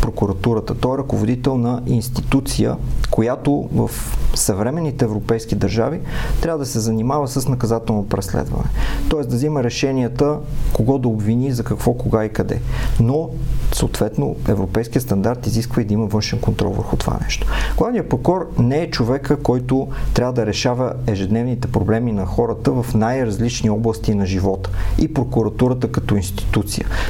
прокуратурата, 0.02 0.76
той 0.76 0.96
е 0.96 0.98
ръководител 0.98 1.58
на 1.58 1.82
институция, 1.88 2.76
която 3.12 3.70
в 3.74 3.90
съвременните 4.36 5.06
европейски 5.06 5.56
държави 5.56 6.00
трябва 6.42 6.60
да 6.60 6.66
се 6.66 6.80
занимава 6.80 7.28
с 7.28 7.48
наказателно 7.48 8.08
преследване. 8.08 8.70
Тоест 9.10 9.30
да 9.30 9.36
взима 9.36 9.64
решенията 9.64 10.38
кого 10.74 10.98
да 10.98 11.08
обвини, 11.08 11.52
за 11.52 11.64
какво, 11.64 11.94
кога 11.94 12.26
и 12.26 12.30
къде. 12.30 12.62
Но, 13.00 13.30
съответно, 13.74 14.36
европейския 14.48 15.02
стандарт 15.02 15.48
изисква 15.48 15.82
и 15.82 15.86
да 15.86 15.94
има 15.94 16.06
външен 16.06 16.40
контрол 16.40 16.72
върху 16.72 16.98
това 16.98 17.18
нещо. 17.24 17.48
Главният 17.78 18.10
прокурор 18.10 18.52
не 18.60 18.82
е 18.82 18.90
човека, 18.90 19.38
който 19.38 19.88
трябва 20.14 20.34
да 20.34 20.46
решава 20.46 20.94
ежедневните 21.08 21.68
проблеми 21.68 22.12
на 22.12 22.26
хората 22.26 22.72
в 22.72 22.86
най-различни 22.96 23.70
области 23.70 24.16
на 24.16 24.26
живота. 24.26 24.70
И 25.00 25.14
прокуратурата 25.14 25.92
като 25.92 26.16
институция. 26.16 26.29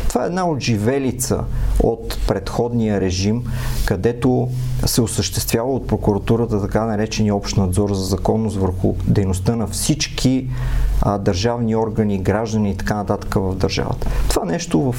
Това 0.07 0.23
е 0.23 0.27
една 0.27 0.47
от 0.47 0.59
живелица 0.59 1.43
от 1.83 2.17
предходния 2.27 3.01
режим, 3.01 3.43
където 3.85 4.49
се 4.85 5.01
осъществява 5.01 5.73
от 5.73 5.87
прокуратурата 5.87 6.61
така 6.61 6.85
наречения 6.85 7.35
общ 7.35 7.57
надзор 7.57 7.93
за 7.93 8.03
законност 8.03 8.57
върху 8.57 8.95
дейността 9.07 9.55
на 9.55 9.67
всички 9.67 10.47
а, 11.01 11.17
държавни 11.17 11.75
органи, 11.75 12.19
граждани 12.19 12.71
и 12.71 12.77
така 12.77 12.95
нататък 12.95 13.33
в 13.33 13.55
държавата. 13.55 14.07
Това 14.29 14.45
нещо 14.45 14.91
в 14.91 14.95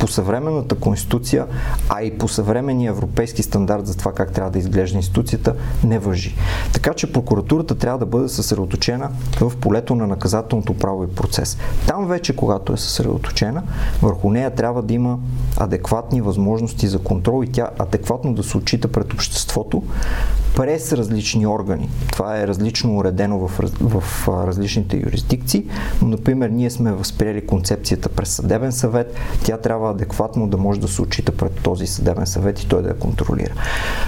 по 0.00 0.08
съвременната 0.08 0.74
конституция, 0.74 1.46
а 1.88 2.02
и 2.02 2.18
по 2.18 2.28
съвременния 2.28 2.90
европейски 2.90 3.42
стандарт 3.42 3.86
за 3.86 3.96
това 3.96 4.12
как 4.12 4.32
трябва 4.32 4.50
да 4.50 4.58
изглежда 4.58 4.96
институцията, 4.96 5.54
не 5.84 5.98
въжи. 5.98 6.36
Така 6.72 6.94
че 6.94 7.12
прокуратурата 7.12 7.74
трябва 7.74 7.98
да 7.98 8.06
бъде 8.06 8.28
съсредоточена 8.28 9.10
в 9.40 9.52
полето 9.56 9.94
на 9.94 10.06
наказателното 10.06 10.74
право 10.74 11.04
и 11.04 11.14
процес. 11.14 11.58
Там 11.86 12.06
вече, 12.06 12.36
когато 12.36 12.72
е 12.72 12.76
съсредоточена, 12.76 13.62
върху 14.02 14.30
нея 14.30 14.50
трябва 14.50 14.82
да 14.82 14.94
има 14.94 15.18
адекватни 15.56 16.20
възможности 16.20 16.88
за 16.88 16.98
контрол 16.98 17.44
и 17.44 17.52
тя 17.52 17.68
адекватно 17.78 18.34
да 18.34 18.42
се 18.42 18.56
отчита 18.56 18.88
пред 18.88 19.12
обществото 19.12 19.82
през 20.56 20.92
различни 20.92 21.46
органи. 21.46 21.88
Това 22.12 22.40
е 22.40 22.46
различно 22.46 22.96
уредено 22.96 23.38
в, 23.38 23.60
в 23.80 24.28
различните 24.28 24.96
юрисдикции, 24.96 25.64
но, 26.02 26.08
например, 26.08 26.48
ние 26.48 26.70
сме 26.70 26.92
възприели 26.92 27.46
концепцията 27.46 28.08
през 28.08 28.28
съдебен 28.28 28.72
съвет, 28.72 29.14
тя 29.44 29.56
трябва 29.56 29.90
адекватно 29.90 30.46
да 30.46 30.56
може 30.56 30.80
да 30.80 30.88
се 30.88 31.02
отчита 31.02 31.32
пред 31.32 31.62
този 31.62 31.86
съдебен 31.86 32.26
съвет 32.26 32.60
и 32.60 32.68
той 32.68 32.82
да 32.82 32.88
я 32.88 32.98
контролира. 32.98 33.52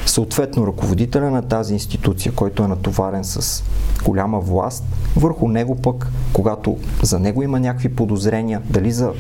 Съответно, 0.07 0.67
ръководителя 0.67 1.31
на 1.31 1.43
тази 1.43 1.73
институция, 1.73 2.33
който 2.33 2.63
е 2.63 2.69
натоварен 2.69 3.25
с 3.25 3.65
голяма 4.05 4.41
власт, 4.41 4.85
върху 5.17 5.49
него 5.49 5.77
пък, 5.77 6.09
когато 6.33 6.79
за 7.03 7.19
него 7.19 7.43
има 7.43 7.61
някакви 7.61 7.89
подозрения, 7.89 8.63
дали 8.71 8.93
за 8.93 9.13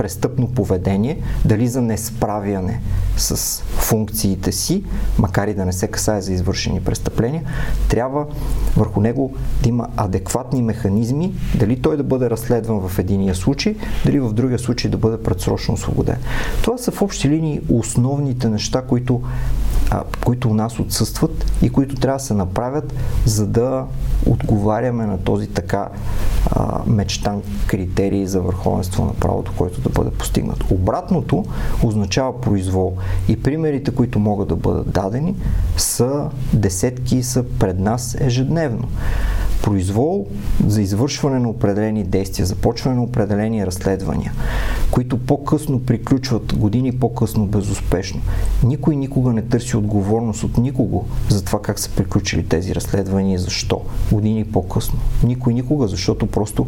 престъпно 0.00 0.48
поведение, 0.48 1.18
дали 1.44 1.68
за 1.68 1.82
несправяне 1.82 2.80
с 3.16 3.62
функциите 3.62 4.52
си, 4.52 4.84
макар 5.18 5.48
и 5.48 5.54
да 5.54 5.64
не 5.64 5.72
се 5.72 5.88
касае 5.88 6.20
за 6.20 6.32
извършени 6.32 6.80
престъпления, 6.80 7.42
трябва 7.88 8.26
върху 8.76 9.00
него 9.00 9.32
да 9.62 9.68
има 9.68 9.88
адекватни 9.96 10.62
механизми, 10.62 11.34
дали 11.54 11.82
той 11.82 11.96
да 11.96 12.02
бъде 12.02 12.30
разследван 12.30 12.88
в 12.88 12.98
единия 12.98 13.34
случай, 13.34 13.76
дали 14.04 14.20
в 14.20 14.32
другия 14.32 14.58
случай 14.58 14.90
да 14.90 14.96
бъде 14.96 15.22
предсрочно 15.22 15.74
освободен. 15.74 16.16
Това 16.62 16.78
са 16.78 16.90
в 16.90 17.02
общи 17.02 17.28
линии 17.28 17.60
основните 17.68 18.48
неща, 18.48 18.82
които 18.82 19.22
които 20.24 20.48
у 20.48 20.54
нас 20.54 20.78
отсъстват 20.78 21.52
и 21.62 21.70
които 21.70 21.94
трябва 21.94 22.18
да 22.18 22.24
се 22.24 22.34
направят, 22.34 22.94
за 23.24 23.46
да 23.46 23.84
отговаряме 24.26 25.06
на 25.06 25.18
този 25.18 25.46
така 25.46 25.88
а, 26.50 26.80
мечтан 26.86 27.42
критерий 27.66 28.26
за 28.26 28.40
върховенство 28.40 29.04
на 29.04 29.14
правото, 29.14 29.52
който 29.58 29.80
да 29.80 29.88
бъде 29.88 30.10
постигнат. 30.10 30.64
Обратното 30.70 31.44
означава 31.82 32.40
произвол. 32.40 32.96
И 33.28 33.42
примерите, 33.42 33.90
които 33.90 34.18
могат 34.18 34.48
да 34.48 34.56
бъдат 34.56 34.90
дадени, 34.90 35.36
са 35.76 36.30
десетки 36.52 37.22
са 37.22 37.44
пред 37.58 37.78
нас 37.78 38.16
ежедневно 38.20 38.88
произвол 39.62 40.26
за 40.66 40.82
извършване 40.82 41.38
на 41.38 41.48
определени 41.48 42.04
действия, 42.04 42.46
започване 42.46 42.96
на 42.96 43.02
определени 43.02 43.66
разследвания, 43.66 44.32
които 44.90 45.18
по-късно 45.18 45.80
приключват 45.80 46.56
години 46.56 46.92
по-късно 46.92 47.46
безуспешно. 47.46 48.20
Никой 48.64 48.96
никога 48.96 49.32
не 49.32 49.42
търси 49.42 49.76
отговорност 49.76 50.44
от 50.44 50.58
никого 50.58 51.04
за 51.28 51.44
това 51.44 51.62
как 51.62 51.78
са 51.78 51.90
приключили 51.90 52.46
тези 52.46 52.74
разследвания 52.74 53.34
и 53.34 53.38
защо. 53.38 53.80
Години 54.12 54.44
по-късно. 54.44 54.98
Никой 55.24 55.54
никога, 55.54 55.88
защото 55.88 56.26
просто 56.26 56.66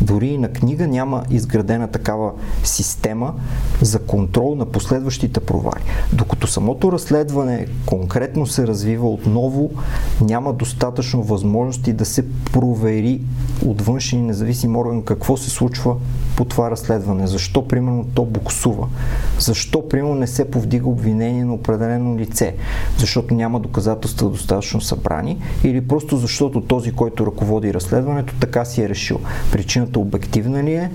дори 0.00 0.26
и 0.26 0.38
на 0.38 0.48
книга 0.48 0.86
няма 0.86 1.24
изградена 1.30 1.88
такава 1.88 2.32
система 2.64 3.34
за 3.80 3.98
контрол 3.98 4.54
на 4.54 4.66
последващите 4.66 5.40
провали. 5.40 5.82
Докато 6.12 6.46
самото 6.46 6.92
разследване 6.92 7.66
конкретно 7.86 8.46
се 8.46 8.66
развива 8.66 9.10
отново, 9.10 9.70
няма 10.20 10.52
достатъчно 10.52 11.22
възможности 11.22 11.92
да 11.92 12.04
се 12.04 12.21
се 12.22 12.52
провери 12.52 13.20
от 13.66 13.82
външен 13.82 14.26
независим 14.26 14.76
орган 14.76 15.02
какво 15.02 15.36
се 15.36 15.50
случва 15.50 15.96
по 16.36 16.44
това 16.44 16.70
разследване. 16.70 17.26
Защо, 17.26 17.68
примерно, 17.68 18.06
то 18.14 18.24
буксува? 18.24 18.88
Защо, 19.38 19.88
примерно, 19.88 20.14
не 20.14 20.26
се 20.26 20.50
повдига 20.50 20.88
обвинение 20.88 21.44
на 21.44 21.54
определено 21.54 22.18
лице? 22.18 22.54
Защото 22.98 23.34
няма 23.34 23.60
доказателства 23.60 24.28
достатъчно 24.28 24.80
събрани 24.80 25.38
или 25.64 25.80
просто 25.80 26.16
защото 26.16 26.60
този, 26.60 26.92
който 26.92 27.26
ръководи 27.26 27.74
разследването, 27.74 28.34
така 28.40 28.64
си 28.64 28.82
е 28.82 28.88
решил. 28.88 29.20
Причината 29.52 29.98
обективна 29.98 30.62
ли 30.62 30.74
е? 30.74 30.90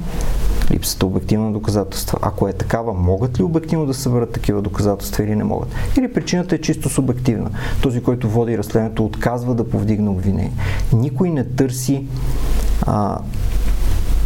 Липсата 0.72 1.06
обективна 1.06 1.52
доказателства. 1.52 2.20
Ако 2.22 2.48
е 2.48 2.54
такава, 2.54 2.94
могат 2.94 3.40
ли 3.40 3.44
обективно 3.44 3.86
да 3.86 3.94
съберат 3.94 4.32
такива 4.32 4.62
доказателства 4.62 5.24
или 5.24 5.36
не 5.36 5.44
могат? 5.44 5.70
Или 5.98 6.14
причината 6.14 6.56
е 6.56 6.62
чисто 6.62 6.90
субективна. 6.90 7.50
Този, 7.82 8.04
който 8.04 8.30
води 8.30 8.58
разследването, 8.58 9.06
отказва 9.06 9.56
да 9.56 9.70
повдигне 9.70 10.10
обвинение. 10.10 10.54
Никой 10.94 11.30
не 11.30 11.44
търси 11.44 12.06
а, 12.82 13.20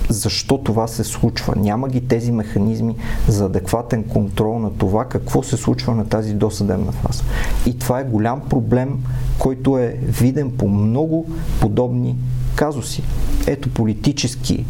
защо 0.10 0.58
това 0.58 0.88
се 0.88 1.04
случва. 1.04 1.54
Няма 1.58 1.90
ги 1.90 2.08
тези 2.08 2.32
механизми 2.32 2.96
за 3.28 3.46
адекватен 3.46 4.04
контрол 4.04 4.60
на 4.60 4.70
това 4.78 5.06
какво 5.06 5.44
се 5.44 5.58
случва 5.58 5.96
на 5.96 6.06
тази 6.06 6.34
досъдебна 6.34 6.92
фаза. 6.92 7.24
И 7.66 7.78
това 7.78 8.00
е 8.00 8.04
голям 8.04 8.42
проблем, 8.50 9.04
който 9.40 9.78
е 9.78 9.98
виден 10.02 10.52
по 10.52 10.68
много 10.68 11.28
подобни 11.62 12.16
казуси. 12.56 13.04
Ето 13.48 13.70
политически 13.70 14.66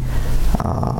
а, 0.58 0.92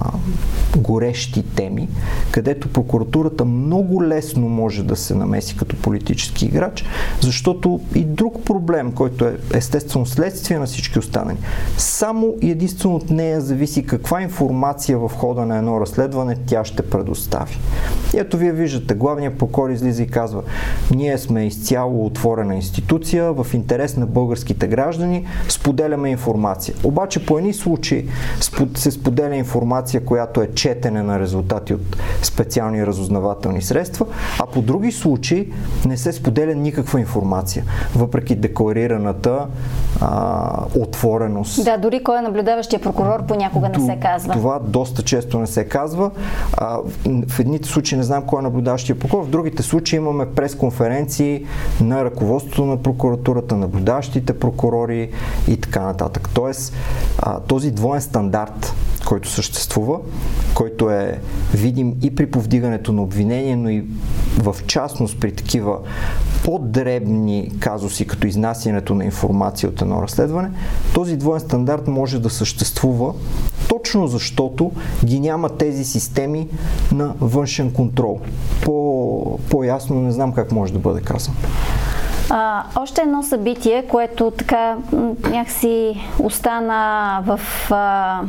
горещи 0.76 1.42
теми, 1.42 1.88
където 2.30 2.68
прокуратурата 2.68 3.44
много 3.44 4.04
лесно 4.04 4.48
може 4.48 4.82
да 4.82 4.96
се 4.96 5.14
намеси 5.14 5.56
като 5.56 5.76
политически 5.76 6.44
играч, 6.44 6.84
защото 7.20 7.80
и 7.94 8.04
друг 8.04 8.44
проблем, 8.44 8.92
който 8.92 9.24
е 9.24 9.36
естествено 9.54 10.06
следствие 10.06 10.58
на 10.58 10.66
всички 10.66 10.98
останали, 10.98 11.36
само 11.76 12.34
и 12.42 12.50
единствено 12.50 12.96
от 12.96 13.10
нея 13.10 13.40
зависи 13.40 13.86
каква 13.86 14.22
информация 14.22 14.98
в 14.98 15.08
хода 15.08 15.46
на 15.46 15.58
едно 15.58 15.80
разследване 15.80 16.36
тя 16.46 16.64
ще 16.64 16.90
предостави. 16.90 17.58
И 18.14 18.18
ето 18.18 18.36
вие 18.36 18.52
виждате, 18.52 18.94
главният 18.94 19.38
прокурор 19.38 19.70
излиза 19.70 20.02
и 20.02 20.06
казва, 20.06 20.42
ние 20.94 21.18
сме 21.18 21.46
изцяло 21.46 22.06
отворена 22.06 22.54
институция, 22.54 23.32
в 23.32 23.46
интерес 23.54 23.96
на 23.96 24.06
българските 24.06 24.66
граждани, 24.66 25.26
споделяме 25.48 26.10
информация. 26.10 26.74
Обаче 26.84 27.26
по 27.26 27.38
едни 27.38 27.52
случаи 27.54 28.08
се 28.74 28.90
споделя 28.90 29.36
информация, 29.42 30.04
която 30.04 30.42
е 30.42 30.48
четене 30.54 31.02
на 31.02 31.18
резултати 31.20 31.74
от 31.74 31.96
специални 32.22 32.86
разузнавателни 32.86 33.62
средства, 33.62 34.06
а 34.38 34.46
по 34.46 34.62
други 34.62 34.92
случаи 34.92 35.52
не 35.86 35.96
се 35.96 36.12
споделя 36.12 36.54
никаква 36.54 37.00
информация, 37.00 37.64
въпреки 37.96 38.34
декларираната 38.34 39.46
а, 40.00 40.64
отвореност. 40.78 41.64
Да, 41.64 41.76
дори 41.76 42.04
кой 42.04 42.18
е 42.18 42.22
наблюдаващия 42.22 42.80
прокурор 42.80 43.26
понякога 43.26 43.68
не 43.68 43.86
се 43.86 44.00
казва. 44.00 44.32
Това 44.32 44.58
доста 44.58 45.02
често 45.02 45.38
не 45.38 45.46
се 45.46 45.64
казва. 45.64 46.10
А, 46.52 46.78
в 47.28 47.40
едните 47.40 47.68
случаи 47.68 47.98
не 47.98 48.04
знам 48.04 48.22
кой 48.26 48.38
е 48.38 48.42
наблюдаващия 48.42 48.98
прокурор, 48.98 49.24
в 49.24 49.30
другите 49.30 49.62
случаи 49.62 49.96
имаме 49.96 50.26
пресконференции 50.26 51.46
на 51.80 52.04
ръководството 52.04 52.64
на 52.64 52.82
прокуратурата, 52.82 53.56
наблюдаващите 53.56 54.38
прокурори 54.38 55.10
и 55.48 55.56
така 55.56 55.80
нататък. 55.80 56.28
Тоест, 56.34 56.74
а, 57.18 57.40
този 57.40 57.70
двоен 57.70 58.00
стандарт, 58.00 58.74
който 59.12 59.30
съществува, 59.30 59.98
който 60.54 60.90
е 60.90 61.20
видим 61.54 61.94
и 62.02 62.14
при 62.14 62.30
повдигането 62.30 62.92
на 62.92 63.02
обвинение, 63.02 63.56
но 63.56 63.70
и 63.70 63.84
в 64.38 64.56
частност 64.66 65.20
при 65.20 65.32
такива 65.32 65.78
по-дребни 66.44 67.52
казуси, 67.60 68.06
като 68.06 68.26
изнасянето 68.26 68.94
на 68.94 69.04
информация 69.04 69.68
от 69.68 69.82
едно 69.82 70.02
разследване, 70.02 70.50
този 70.94 71.16
двоен 71.16 71.40
стандарт 71.40 71.88
може 71.88 72.18
да 72.18 72.30
съществува 72.30 73.14
точно 73.68 74.06
защото 74.06 74.72
ги 75.04 75.20
няма 75.20 75.48
тези 75.48 75.84
системи 75.84 76.48
на 76.92 77.14
външен 77.20 77.72
контрол. 77.72 78.20
По, 78.64 79.38
по-ясно 79.50 80.00
не 80.00 80.12
знам 80.12 80.32
как 80.32 80.52
може 80.52 80.72
да 80.72 80.78
бъде 80.78 81.00
казано. 81.00 81.36
А, 82.30 82.64
още 82.76 83.00
едно 83.00 83.22
събитие, 83.22 83.86
което 83.90 84.30
така 84.30 84.76
някакси 85.30 86.00
остана 86.18 87.22
в 87.26 87.40
а, 87.70 88.22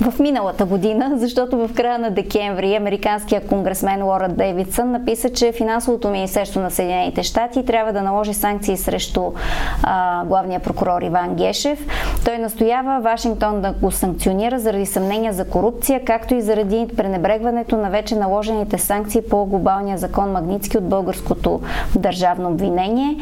в 0.00 0.18
миналата 0.18 0.64
година, 0.64 1.12
защото 1.14 1.56
в 1.58 1.74
края 1.74 1.98
на 1.98 2.10
декември 2.10 2.74
американския 2.74 3.46
конгресмен 3.46 4.04
Лора 4.04 4.28
Дейвидсън 4.28 4.90
написа, 4.90 5.30
че 5.30 5.52
финансовото 5.52 6.10
министерство 6.10 6.60
на 6.60 6.70
Съединените 6.70 7.22
щати 7.22 7.64
трябва 7.64 7.92
да 7.92 8.02
наложи 8.02 8.34
санкции 8.34 8.76
срещу 8.76 9.32
а, 9.82 10.24
главния 10.24 10.60
прокурор 10.60 11.02
Иван 11.02 11.34
Гешев. 11.34 11.86
Той 12.24 12.38
настоява 12.38 13.00
Вашингтон 13.00 13.60
да 13.60 13.72
го 13.72 13.90
санкционира 13.90 14.58
заради 14.58 14.86
съмнения 14.86 15.32
за 15.32 15.44
корупция, 15.44 16.04
както 16.04 16.34
и 16.34 16.40
заради 16.40 16.86
пренебрегването 16.96 17.76
на 17.76 17.90
вече 17.90 18.16
наложените 18.16 18.78
санкции 18.78 19.22
по 19.22 19.46
глобалния 19.46 19.98
закон 19.98 20.32
Магницки 20.32 20.78
от 20.78 20.88
българското 20.88 21.60
държавно 21.96 22.48
обвинение. 22.48 23.16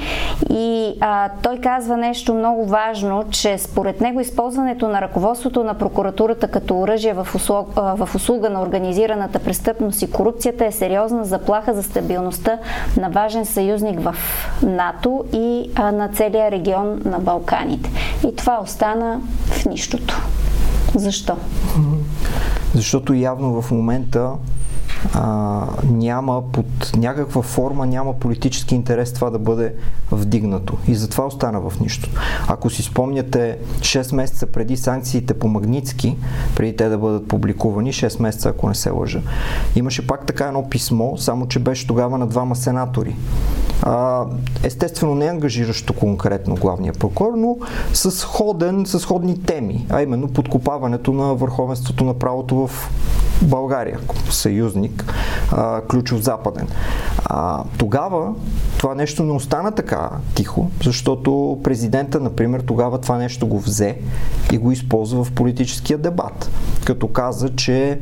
И 0.50 0.94
а, 1.00 1.28
той 1.42 1.58
казва 1.58 1.96
нещо 1.96 2.34
много 2.34 2.66
важно, 2.66 3.24
че 3.30 3.58
според 3.58 4.00
него 4.00 4.20
използването 4.20 4.88
на 4.88 5.00
ръководството 5.00 5.64
на 5.64 5.74
прокуратурата 5.74 6.19
прокуратурата 6.20 6.48
като 6.48 6.80
оръжие 6.80 7.14
в 7.14 8.08
услуга, 8.14 8.50
на 8.50 8.62
организираната 8.62 9.38
престъпност 9.38 10.02
и 10.02 10.10
корупцията 10.10 10.66
е 10.66 10.72
сериозна 10.72 11.24
заплаха 11.24 11.74
за 11.74 11.82
стабилността 11.82 12.58
на 12.96 13.08
важен 13.08 13.46
съюзник 13.46 14.00
в 14.00 14.14
НАТО 14.62 15.24
и 15.32 15.70
на 15.78 16.08
целия 16.08 16.50
регион 16.50 17.02
на 17.04 17.18
Балканите. 17.18 17.90
И 18.28 18.36
това 18.36 18.60
остана 18.62 19.20
в 19.46 19.66
нищото. 19.66 20.22
Защо? 20.94 21.36
Защото 22.74 23.14
явно 23.14 23.62
в 23.62 23.70
момента 23.70 24.30
а, 25.14 25.66
няма 25.90 26.42
под 26.52 26.92
някаква 26.96 27.42
форма, 27.42 27.86
няма 27.86 28.14
политически 28.14 28.74
интерес 28.74 29.12
това 29.12 29.30
да 29.30 29.38
бъде 29.38 29.74
вдигнато. 30.12 30.78
И 30.88 30.94
затова 30.94 31.26
остана 31.26 31.60
в 31.60 31.80
нищо. 31.80 32.10
Ако 32.48 32.70
си 32.70 32.82
спомняте 32.82 33.58
6 33.78 34.14
месеца 34.14 34.46
преди 34.46 34.76
санкциите 34.76 35.34
по 35.34 35.48
Магницки, 35.48 36.16
преди 36.56 36.76
те 36.76 36.88
да 36.88 36.98
бъдат 36.98 37.28
публикувани, 37.28 37.92
6 37.92 38.22
месеца, 38.22 38.48
ако 38.48 38.68
не 38.68 38.74
се 38.74 38.90
лъжа, 38.90 39.20
имаше 39.76 40.06
пак 40.06 40.26
така 40.26 40.46
едно 40.46 40.68
писмо, 40.70 41.16
само 41.16 41.46
че 41.46 41.58
беше 41.58 41.86
тогава 41.86 42.18
на 42.18 42.26
двама 42.26 42.56
сенатори. 42.56 43.16
А, 43.82 44.26
естествено 44.62 45.14
не 45.14 45.26
ангажиращо 45.26 45.92
конкретно 45.92 46.54
главния 46.54 46.92
прокурор, 46.92 47.32
но 47.36 47.56
с 47.92 48.24
ходен, 48.24 48.86
с 48.86 49.04
ходни 49.04 49.42
теми, 49.42 49.86
а 49.90 50.02
именно 50.02 50.28
подкопаването 50.28 51.12
на 51.12 51.34
върховенството 51.34 52.04
на 52.04 52.14
правото 52.14 52.66
в 52.66 52.90
България, 53.42 53.98
съюзник, 54.30 55.14
а, 55.52 55.80
ключов 55.80 56.20
западен. 56.20 56.68
А, 57.24 57.64
тогава 57.78 58.34
това 58.78 58.94
нещо 58.94 59.22
не 59.22 59.32
остана 59.32 59.72
така 59.72 60.10
тихо, 60.34 60.70
защото 60.84 61.60
президента, 61.64 62.20
например, 62.20 62.60
тогава 62.60 62.98
това 62.98 63.18
нещо 63.18 63.46
го 63.46 63.58
взе 63.58 63.98
и 64.52 64.58
го 64.58 64.72
използва 64.72 65.24
в 65.24 65.32
политическия 65.32 65.98
дебат, 65.98 66.50
като 66.84 67.08
каза, 67.08 67.48
че 67.56 67.98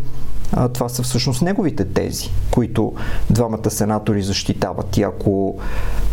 а, 0.53 0.68
това 0.68 0.88
са 0.88 1.03
всъщност 1.03 1.42
неговите 1.42 1.85
тези, 1.85 2.31
които 2.51 2.92
двамата 3.31 3.70
сенатори 3.70 4.22
защитават. 4.22 4.96
И 4.96 5.03
ако 5.03 5.59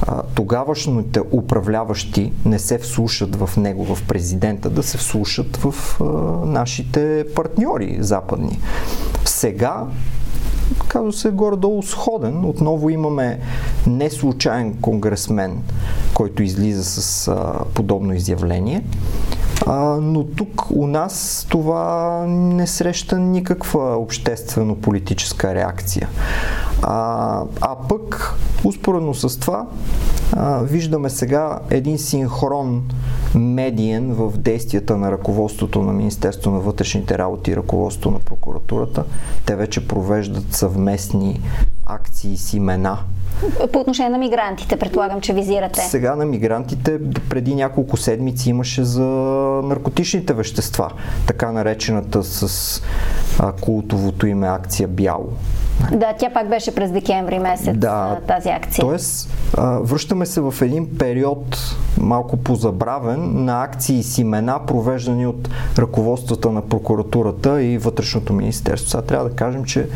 а, 0.07 0.21
тогавашните 0.21 1.21
управляващи 1.31 2.31
не 2.45 2.59
се 2.59 2.77
вслушат 2.77 3.35
в 3.35 3.57
него, 3.57 3.95
в 3.95 4.03
президента, 4.07 4.69
да 4.69 4.83
се 4.83 4.97
вслушат 4.97 5.57
в 5.57 6.01
а, 6.01 6.03
нашите 6.45 7.25
партньори 7.35 7.97
западни. 7.99 8.59
Сега 9.35 9.83
казва 10.87 11.13
се 11.13 11.31
горе-долу 11.31 11.83
сходен. 11.83 12.45
Отново 12.45 12.89
имаме 12.89 13.39
не 13.87 14.09
случайен 14.09 14.73
конгресмен, 14.81 15.61
който 16.13 16.43
излиза 16.43 16.83
с 16.83 17.27
а, 17.27 17.53
подобно 17.73 18.13
изявление. 18.13 18.83
А, 19.67 19.73
но 20.01 20.23
тук 20.23 20.71
у 20.71 20.87
нас 20.87 21.45
това 21.49 22.25
не 22.27 22.67
среща 22.67 23.19
никаква 23.19 23.97
обществено-политическа 23.97 25.55
реакция. 25.55 26.09
А, 26.81 27.43
а 27.61 27.75
пък, 27.89 28.35
успоредно 28.63 29.13
с 29.13 29.39
това, 29.39 29.65
а, 30.33 30.59
виждаме 30.59 31.09
сега 31.09 31.59
един 31.69 31.97
синхрон 31.97 32.83
медиен 33.35 34.13
в 34.13 34.37
действията 34.37 34.97
на 34.97 35.11
ръководството 35.11 35.81
на 35.81 35.93
Министерство 35.93 36.51
на 36.51 36.59
вътрешните 36.59 37.17
работи 37.17 37.51
и 37.51 37.55
ръководството 37.55 38.11
на 38.11 38.19
прокуратурата. 38.19 39.03
Те 39.45 39.55
вече 39.55 39.87
провеждат 39.87 40.53
съвместни 40.53 41.41
акции 41.85 42.37
с 42.37 42.53
имена 42.53 42.97
по 43.71 43.79
отношение 43.79 44.09
на 44.09 44.17
мигрантите, 44.17 44.77
предполагам, 44.77 45.21
че 45.21 45.33
визирате. 45.33 45.81
Сега 45.81 46.15
на 46.15 46.25
мигрантите 46.25 46.99
преди 47.29 47.55
няколко 47.55 47.97
седмици 47.97 48.49
имаше 48.49 48.83
за 48.83 49.03
наркотичните 49.63 50.33
вещества, 50.33 50.91
така 51.27 51.51
наречената 51.51 52.23
с 52.23 52.81
култовото 53.61 54.27
име 54.27 54.47
акция 54.47 54.87
Бяло. 54.87 55.33
Да, 55.91 56.13
тя 56.19 56.29
пак 56.33 56.49
беше 56.49 56.75
през 56.75 56.91
декември 56.91 57.39
месец 57.39 57.77
да, 57.77 58.19
тази 58.27 58.49
акция. 58.49 58.81
Тоест, 58.81 59.29
връщаме 59.81 60.25
се 60.25 60.41
в 60.41 60.53
един 60.61 60.97
период 60.97 61.75
малко 61.99 62.37
позабравен 62.37 63.45
на 63.45 63.63
акции 63.63 64.03
с 64.03 64.17
имена, 64.17 64.59
провеждани 64.67 65.27
от 65.27 65.49
ръководствата 65.77 66.51
на 66.51 66.61
прокуратурата 66.61 67.63
и 67.63 67.77
вътрешното 67.77 68.33
министерство. 68.33 68.89
Сега 68.89 69.01
трябва 69.01 69.29
да 69.29 69.35
кажем, 69.35 69.63
че 69.63 69.87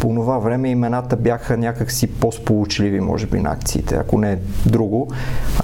по 0.00 0.08
това 0.14 0.38
време 0.38 0.68
имената 0.68 1.16
бяха 1.16 1.56
някакси 1.56 2.06
по-сполучливи, 2.06 3.00
може 3.00 3.26
би, 3.26 3.40
на 3.40 3.50
акциите, 3.50 3.94
ако 3.94 4.18
не 4.18 4.38
друго. 4.66 5.08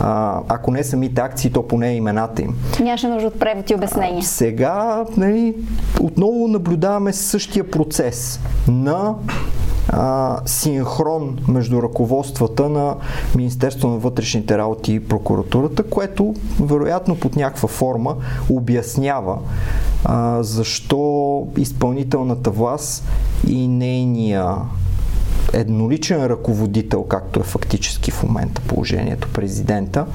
А, 0.00 0.40
ако 0.48 0.70
не 0.70 0.84
самите 0.84 1.20
акции, 1.20 1.52
то 1.52 1.68
поне 1.68 1.94
имената 1.94 2.42
им. 2.42 2.54
Нямаше 2.80 3.08
нужда 3.08 3.28
от 3.28 3.38
превод 3.38 3.70
и 3.70 3.74
обяснение. 3.74 4.22
Сега 4.22 5.04
нали, 5.16 5.54
отново 6.00 6.48
наблюдаваме 6.48 7.12
същия 7.12 7.70
процес 7.70 8.40
на 8.68 9.14
а, 9.88 10.38
синхрон 10.46 11.38
между 11.48 11.82
ръководствата 11.82 12.68
на 12.68 12.96
Министерство 13.36 13.88
на 13.88 13.96
вътрешните 13.96 14.58
работи 14.58 14.94
и 14.94 15.08
прокуратурата, 15.08 15.82
което 15.82 16.34
вероятно 16.60 17.16
под 17.16 17.36
някаква 17.36 17.68
форма 17.68 18.16
обяснява 18.50 19.38
а, 20.04 20.42
защо 20.42 21.46
изпълнителната 21.56 22.50
власт 22.50 23.04
и 23.46 23.68
нейния 23.68 24.56
едноличен 25.52 26.26
ръководител, 26.26 27.02
както 27.02 27.40
е 27.40 27.42
фактически 27.42 28.10
в 28.10 28.22
момента 28.22 28.60
положението 28.60 29.28
президента, 29.32 30.06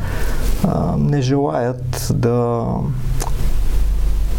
не 0.97 1.21
желаят 1.21 2.12
да 2.15 2.65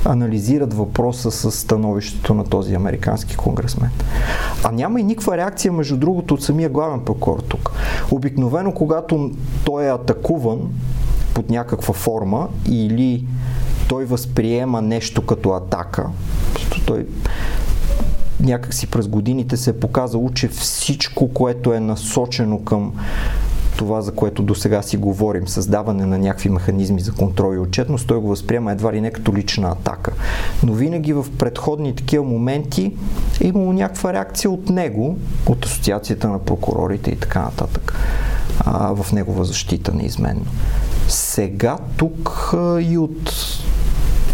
анализират 0.07 0.75
въпроса 0.75 1.31
с 1.31 1.51
становището 1.51 2.35
на 2.35 2.45
този 2.45 2.75
американски 2.75 3.37
конгресмен. 3.37 3.91
А 4.65 4.73
няма 4.73 5.01
и 5.01 5.03
никаква 5.03 5.37
реакция, 5.37 5.73
между 5.73 5.97
другото, 5.97 6.35
от 6.35 6.43
самия 6.43 6.69
главен 6.69 7.01
прокурор 7.01 7.41
тук. 7.49 7.73
Обикновено, 8.11 8.73
когато 8.73 9.31
той 9.65 9.85
е 9.85 9.91
атакуван 9.91 10.59
под 11.35 11.51
някаква 11.51 11.95
форма 11.95 12.49
или 12.69 13.27
той 13.89 14.05
възприема 14.05 14.83
нещо 14.83 15.27
като 15.27 15.51
атака, 15.51 16.07
той 16.87 17.07
някакси 18.41 18.87
през 18.87 19.09
годините 19.09 19.57
се 19.57 19.71
е 19.71 19.81
показало, 19.81 20.31
че 20.31 20.49
всичко, 20.49 21.29
което 21.29 21.73
е 21.73 21.81
насочено 21.81 22.65
към 22.65 22.93
това, 23.77 24.03
за 24.03 24.13
което 24.13 24.43
до 24.43 24.55
сега 24.55 24.83
си 24.83 24.97
говорим, 24.97 25.49
създаване 25.49 26.07
на 26.07 26.19
някакви 26.19 26.49
механизми 26.49 27.01
за 27.01 27.13
контрол 27.13 27.55
и 27.55 27.59
отчетност, 27.59 28.07
той 28.07 28.19
го 28.19 28.29
възприема 28.29 28.73
едва 28.73 28.93
ли 28.93 29.01
не 29.01 29.11
като 29.11 29.35
лична 29.35 29.69
атака. 29.69 30.13
Но 30.63 30.73
винаги 30.73 31.13
в 31.13 31.27
предходни 31.39 31.95
такива 31.95 32.25
моменти 32.25 32.93
е 33.41 33.47
имало 33.47 33.73
някаква 33.73 34.13
реакция 34.13 34.51
от 34.51 34.69
него, 34.69 35.19
от 35.47 35.65
Асоциацията 35.65 36.29
на 36.29 36.39
прокурорите 36.39 37.11
и 37.11 37.17
така 37.17 37.43
нататък, 37.43 37.95
а, 38.61 38.95
в 38.95 39.13
негова 39.13 39.45
защита 39.45 39.93
неизменно. 39.93 40.47
Сега 41.09 41.79
тук 41.97 42.51
а, 42.55 42.81
и 42.81 42.99
от 42.99 43.33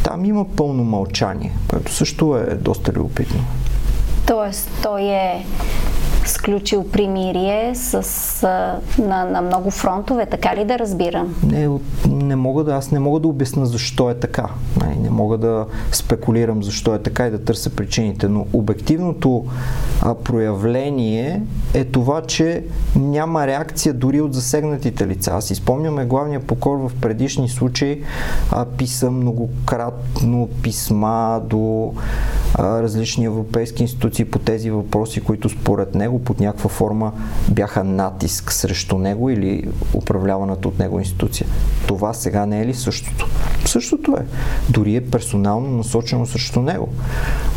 там 0.03 0.25
има 0.25 0.45
пълно 0.57 0.85
мълчание, 0.85 1.53
което 1.69 1.93
също 1.93 2.37
е 2.37 2.55
доста 2.55 2.93
любопитно. 2.93 3.45
Тоест, 4.27 4.71
той 4.83 5.03
е 5.03 5.47
сключил 6.33 6.85
примирие 6.85 7.75
с, 7.75 8.03
на, 8.99 9.25
на 9.25 9.41
много 9.43 9.71
фронтове, 9.71 10.27
така 10.27 10.57
ли 10.57 10.65
да 10.65 10.79
разбирам? 10.79 11.35
Не, 11.47 11.69
не 12.33 12.37
мога 12.37 12.65
да, 12.65 12.75
аз 12.75 12.91
не 12.91 12.99
мога 12.99 13.21
да 13.21 13.29
обясна 13.29 13.67
защо 13.67 14.11
е 14.11 14.15
така. 14.15 14.47
Не, 15.01 15.11
мога 15.11 15.39
да 15.39 15.67
спекулирам 15.93 16.63
защо 16.63 16.95
е 16.95 16.99
така 16.99 17.27
и 17.27 17.31
да 17.31 17.45
търся 17.45 17.71
причините, 17.71 18.29
но 18.29 18.47
обективното 18.53 19.45
проявление 20.25 21.43
е 21.75 21.85
това, 21.85 22.23
че 22.23 22.65
няма 22.97 23.47
реакция 23.47 23.95
дори 23.95 24.21
от 24.21 24.35
засегнатите 24.35 25.07
лица. 25.07 25.31
Аз 25.35 25.51
изпомняме 25.51 26.05
главния 26.05 26.41
покор 26.41 26.77
в 26.77 26.93
предишни 27.01 27.49
случаи 27.49 28.03
писа 28.79 29.11
многократно 29.11 30.49
писма 30.63 31.41
до 31.45 31.95
различни 32.59 33.25
европейски 33.25 33.83
институции 33.83 34.25
по 34.25 34.39
тези 34.39 34.71
въпроси, 34.71 35.21
които 35.21 35.49
според 35.49 35.95
него 35.95 36.19
под 36.19 36.41
някаква 36.41 36.71
форма 36.71 37.13
бяха 37.49 37.85
натиск 37.85 38.53
срещу 38.53 38.99
него 38.99 39.31
или 39.31 39.69
управляваната 39.95 40.69
от 40.69 40.79
него 40.79 40.99
институция. 40.99 41.47
Това 41.87 42.15
сега 42.23 42.47
не 42.47 42.61
е 42.61 42.67
ли 42.67 42.75
същото? 42.75 43.29
Същото 43.65 44.17
е. 44.17 44.25
Дори 44.71 44.97
е 44.97 45.01
персонално 45.01 45.71
насочено 45.71 46.27
срещу 46.27 46.61
него. 46.63 46.89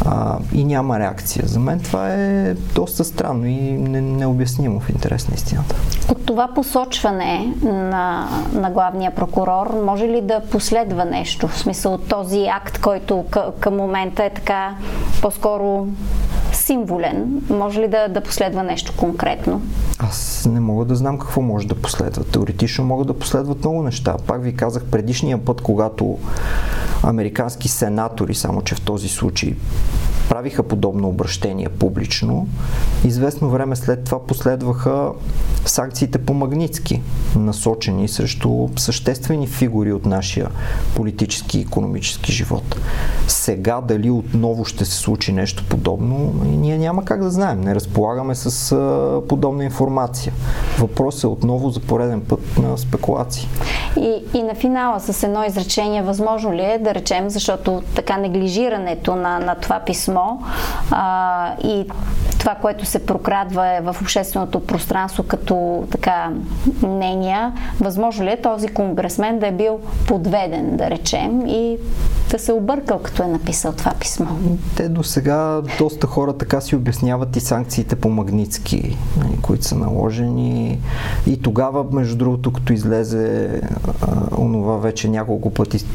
А, 0.05 0.37
и 0.53 0.63
няма 0.63 0.99
реакция. 0.99 1.43
За 1.47 1.59
мен 1.59 1.79
това 1.79 2.13
е 2.13 2.53
доста 2.53 3.03
странно 3.03 3.45
и 3.45 3.55
не, 3.71 4.01
необяснимо 4.01 4.79
в 4.79 4.89
интерес 4.89 5.29
на 5.29 5.35
истината. 5.35 5.75
От 6.09 6.25
това 6.25 6.47
посочване 6.55 7.53
на, 7.63 8.29
на 8.53 8.71
главния 8.71 9.11
прокурор 9.15 9.81
може 9.85 10.07
ли 10.07 10.21
да 10.21 10.41
последва 10.51 11.05
нещо? 11.05 11.47
В 11.47 11.57
смисъл 11.57 11.97
този 11.97 12.47
акт, 12.51 12.77
който 12.81 13.25
към 13.59 13.75
момента 13.75 14.23
е 14.23 14.29
така 14.29 14.75
по-скоро 15.21 15.87
символен. 16.55 17.41
Може 17.49 17.79
ли 17.81 17.87
да, 17.87 18.07
да 18.07 18.21
последва 18.21 18.63
нещо 18.63 18.93
конкретно? 18.97 19.61
Аз 19.99 20.47
не 20.51 20.59
мога 20.59 20.85
да 20.85 20.95
знам 20.95 21.19
какво 21.19 21.41
може 21.41 21.67
да 21.67 21.75
последва. 21.75 22.23
Теоретично 22.23 22.85
могат 22.85 23.07
да 23.07 23.19
последват 23.19 23.59
много 23.59 23.83
неща. 23.83 24.15
Пак 24.27 24.43
ви 24.43 24.55
казах 24.55 24.83
предишния 24.85 25.45
път, 25.45 25.61
когато 25.61 26.17
американски 27.03 27.67
сенатори, 27.67 28.35
само 28.35 28.61
че 28.61 28.75
в 28.75 28.81
този 28.81 29.07
случай 29.07 29.55
правиха 30.29 30.63
подобно 30.63 31.09
обращение 31.09 31.69
публично. 31.69 32.47
Известно 33.05 33.49
време 33.49 33.75
след 33.75 34.03
това 34.03 34.25
последваха 34.25 35.11
санкциите 35.65 36.17
по 36.17 36.33
Магницки, 36.33 37.01
насочени 37.35 38.07
срещу 38.07 38.67
съществени 38.77 39.47
фигури 39.47 39.93
от 39.93 40.05
нашия 40.05 40.49
политически 40.95 41.57
и 41.57 41.61
економически 41.61 42.31
живот. 42.31 42.75
Сега 43.27 43.81
дали 43.81 44.09
отново 44.09 44.65
ще 44.65 44.85
се 44.85 44.97
случи 44.97 45.33
нещо 45.33 45.63
подобно, 45.69 46.33
ние 46.43 46.77
няма 46.77 47.05
как 47.05 47.23
да 47.23 47.29
знаем. 47.29 47.61
Не 47.61 47.75
разполагаме 47.75 48.35
с 48.35 48.75
подобна 49.29 49.63
информация. 49.63 50.33
Въпросът 50.79 51.23
е 51.23 51.27
отново 51.27 51.69
за 51.69 51.79
пореден 51.79 52.21
път 52.21 52.57
на 52.57 52.77
спекулации. 52.77 53.47
И, 53.97 54.23
и 54.33 54.43
на 54.43 54.55
финала 54.55 54.99
с 54.99 55.23
едно 55.23 55.43
изречение, 55.43 56.01
възможно 56.01 56.53
ли 56.53 56.61
е 56.61 56.79
да 56.79 56.93
речем, 56.93 57.29
защото 57.29 57.83
така 57.95 58.17
неглижирането 58.17 59.15
на, 59.15 59.39
на 59.39 59.55
това 59.55 59.79
писмо 59.79 60.14
а, 60.91 61.53
и 61.63 61.87
това, 62.39 62.55
което 62.55 62.85
се 62.85 63.05
прокрадва 63.05 63.67
е 63.67 63.81
в 63.81 63.95
общественото 64.01 64.59
пространство 64.59 65.23
като 65.23 65.83
така 65.91 66.31
мнения, 66.83 67.53
възможно 67.79 68.25
ли 68.25 68.29
е 68.29 68.41
този 68.41 68.67
конгресмен 68.67 69.39
да 69.39 69.47
е 69.47 69.51
бил 69.51 69.79
подведен, 70.07 70.77
да 70.77 70.89
речем, 70.89 71.47
и 71.47 71.77
да 72.31 72.39
се 72.39 72.53
объркал, 72.53 72.99
като 72.99 73.23
е 73.23 73.27
написал 73.27 73.71
това 73.71 73.91
писмо? 73.99 74.25
Те 74.75 74.89
до 74.89 75.03
сега 75.03 75.61
доста 75.79 76.07
хора 76.07 76.33
така 76.33 76.61
си 76.61 76.75
обясняват 76.75 77.35
и 77.35 77.39
санкциите 77.39 77.95
по 77.95 78.09
Магницки, 78.09 78.97
нали, 79.17 79.37
които 79.41 79.65
са 79.65 79.75
наложени. 79.75 80.79
И 81.27 81.41
тогава, 81.41 81.85
между 81.91 82.15
другото, 82.15 82.53
като 82.53 82.73
излезе 82.73 83.61
а, 84.01 84.41
онова 84.41 84.77
вече 84.77 85.09
няколко 85.09 85.49
пъти 85.49 85.85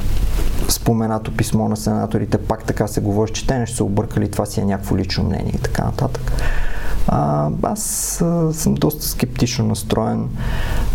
споменато 0.70 1.36
писмо 1.36 1.68
на 1.68 1.76
сенаторите, 1.76 2.38
пак 2.38 2.64
така 2.64 2.86
се 2.86 3.00
говори, 3.00 3.32
че 3.32 3.46
те 3.46 3.58
не 3.58 3.66
ще 3.66 3.76
се 3.76 3.82
объркали, 3.82 4.30
това 4.30 4.46
си 4.46 4.60
е 4.60 4.64
някакво 4.64 4.96
лично 4.96 5.24
мнение 5.24 5.52
и 5.54 5.58
така 5.58 5.84
нататък. 5.84 6.32
А, 7.08 7.50
аз 7.62 8.20
а, 8.20 8.52
съм 8.52 8.74
доста 8.74 9.02
скептично 9.02 9.64
настроен 9.64 10.28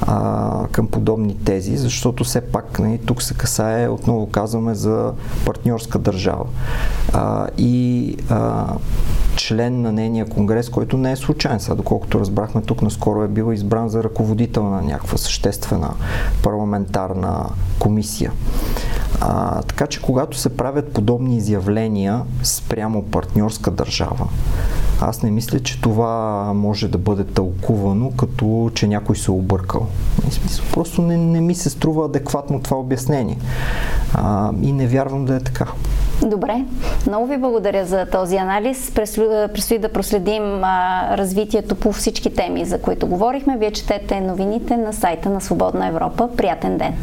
а, 0.01 0.67
към 0.71 0.87
подобни 0.87 1.37
тези, 1.45 1.77
защото 1.77 2.23
все 2.23 2.41
пак 2.41 2.79
нали, 2.79 2.97
тук 2.97 3.23
се 3.23 3.33
касае, 3.33 3.87
отново 3.87 4.27
казваме, 4.27 4.75
за 4.75 5.13
партньорска 5.45 5.99
държава. 5.99 6.45
А, 7.13 7.47
и 7.57 8.17
а, 8.29 8.65
член 9.35 9.81
на 9.81 9.91
нейния 9.91 10.25
конгрес, 10.29 10.69
който 10.69 10.97
не 10.97 11.11
е 11.11 11.15
случайен. 11.15 11.59
Сега, 11.59 11.75
доколкото 11.75 12.19
разбрахме, 12.19 12.61
тук 12.61 12.81
наскоро 12.81 13.23
е 13.23 13.27
бил 13.27 13.53
избран 13.53 13.89
за 13.89 14.03
ръководител 14.03 14.63
на 14.69 14.81
някаква 14.81 15.17
съществена 15.17 15.93
парламентарна 16.43 17.49
комисия. 17.79 18.31
А, 19.21 19.61
така 19.61 19.87
че, 19.87 20.01
когато 20.01 20.37
се 20.37 20.57
правят 20.57 20.93
подобни 20.93 21.37
изявления 21.37 22.21
спрямо 22.43 23.03
партньорска 23.03 23.71
държава, 23.71 24.27
аз 25.01 25.23
не 25.23 25.31
мисля, 25.31 25.59
че 25.59 25.81
това 25.81 26.51
може 26.55 26.87
да 26.87 26.97
бъде 26.97 27.23
тълкувано 27.23 28.11
като, 28.17 28.71
че 28.73 28.87
някой 28.87 29.15
се 29.15 29.31
е 29.31 29.33
объркал. 29.33 29.87
Просто 30.73 31.01
не, 31.01 31.17
не 31.17 31.41
ми 31.41 31.55
се 31.55 31.69
струва 31.69 32.05
адекватно 32.05 32.61
това 32.61 32.77
обяснение. 32.77 33.37
А, 34.13 34.51
и 34.61 34.71
не 34.71 34.87
вярвам 34.87 35.25
да 35.25 35.35
е 35.35 35.39
така. 35.39 35.67
Добре, 36.21 36.65
много 37.07 37.27
ви 37.27 37.37
благодаря 37.37 37.85
за 37.85 38.05
този 38.05 38.35
анализ. 38.35 38.91
Предстои 38.95 39.79
да 39.79 39.89
проследим 39.93 40.63
а, 40.63 41.07
развитието 41.17 41.75
по 41.75 41.91
всички 41.91 42.33
теми, 42.33 42.65
за 42.65 42.81
които 42.81 43.07
говорихме. 43.07 43.57
Вие 43.57 43.71
четете 43.71 44.21
новините 44.21 44.77
на 44.77 44.93
сайта 44.93 45.29
на 45.29 45.41
Свободна 45.41 45.87
Европа. 45.87 46.29
Приятен 46.37 46.77
ден! 46.77 46.95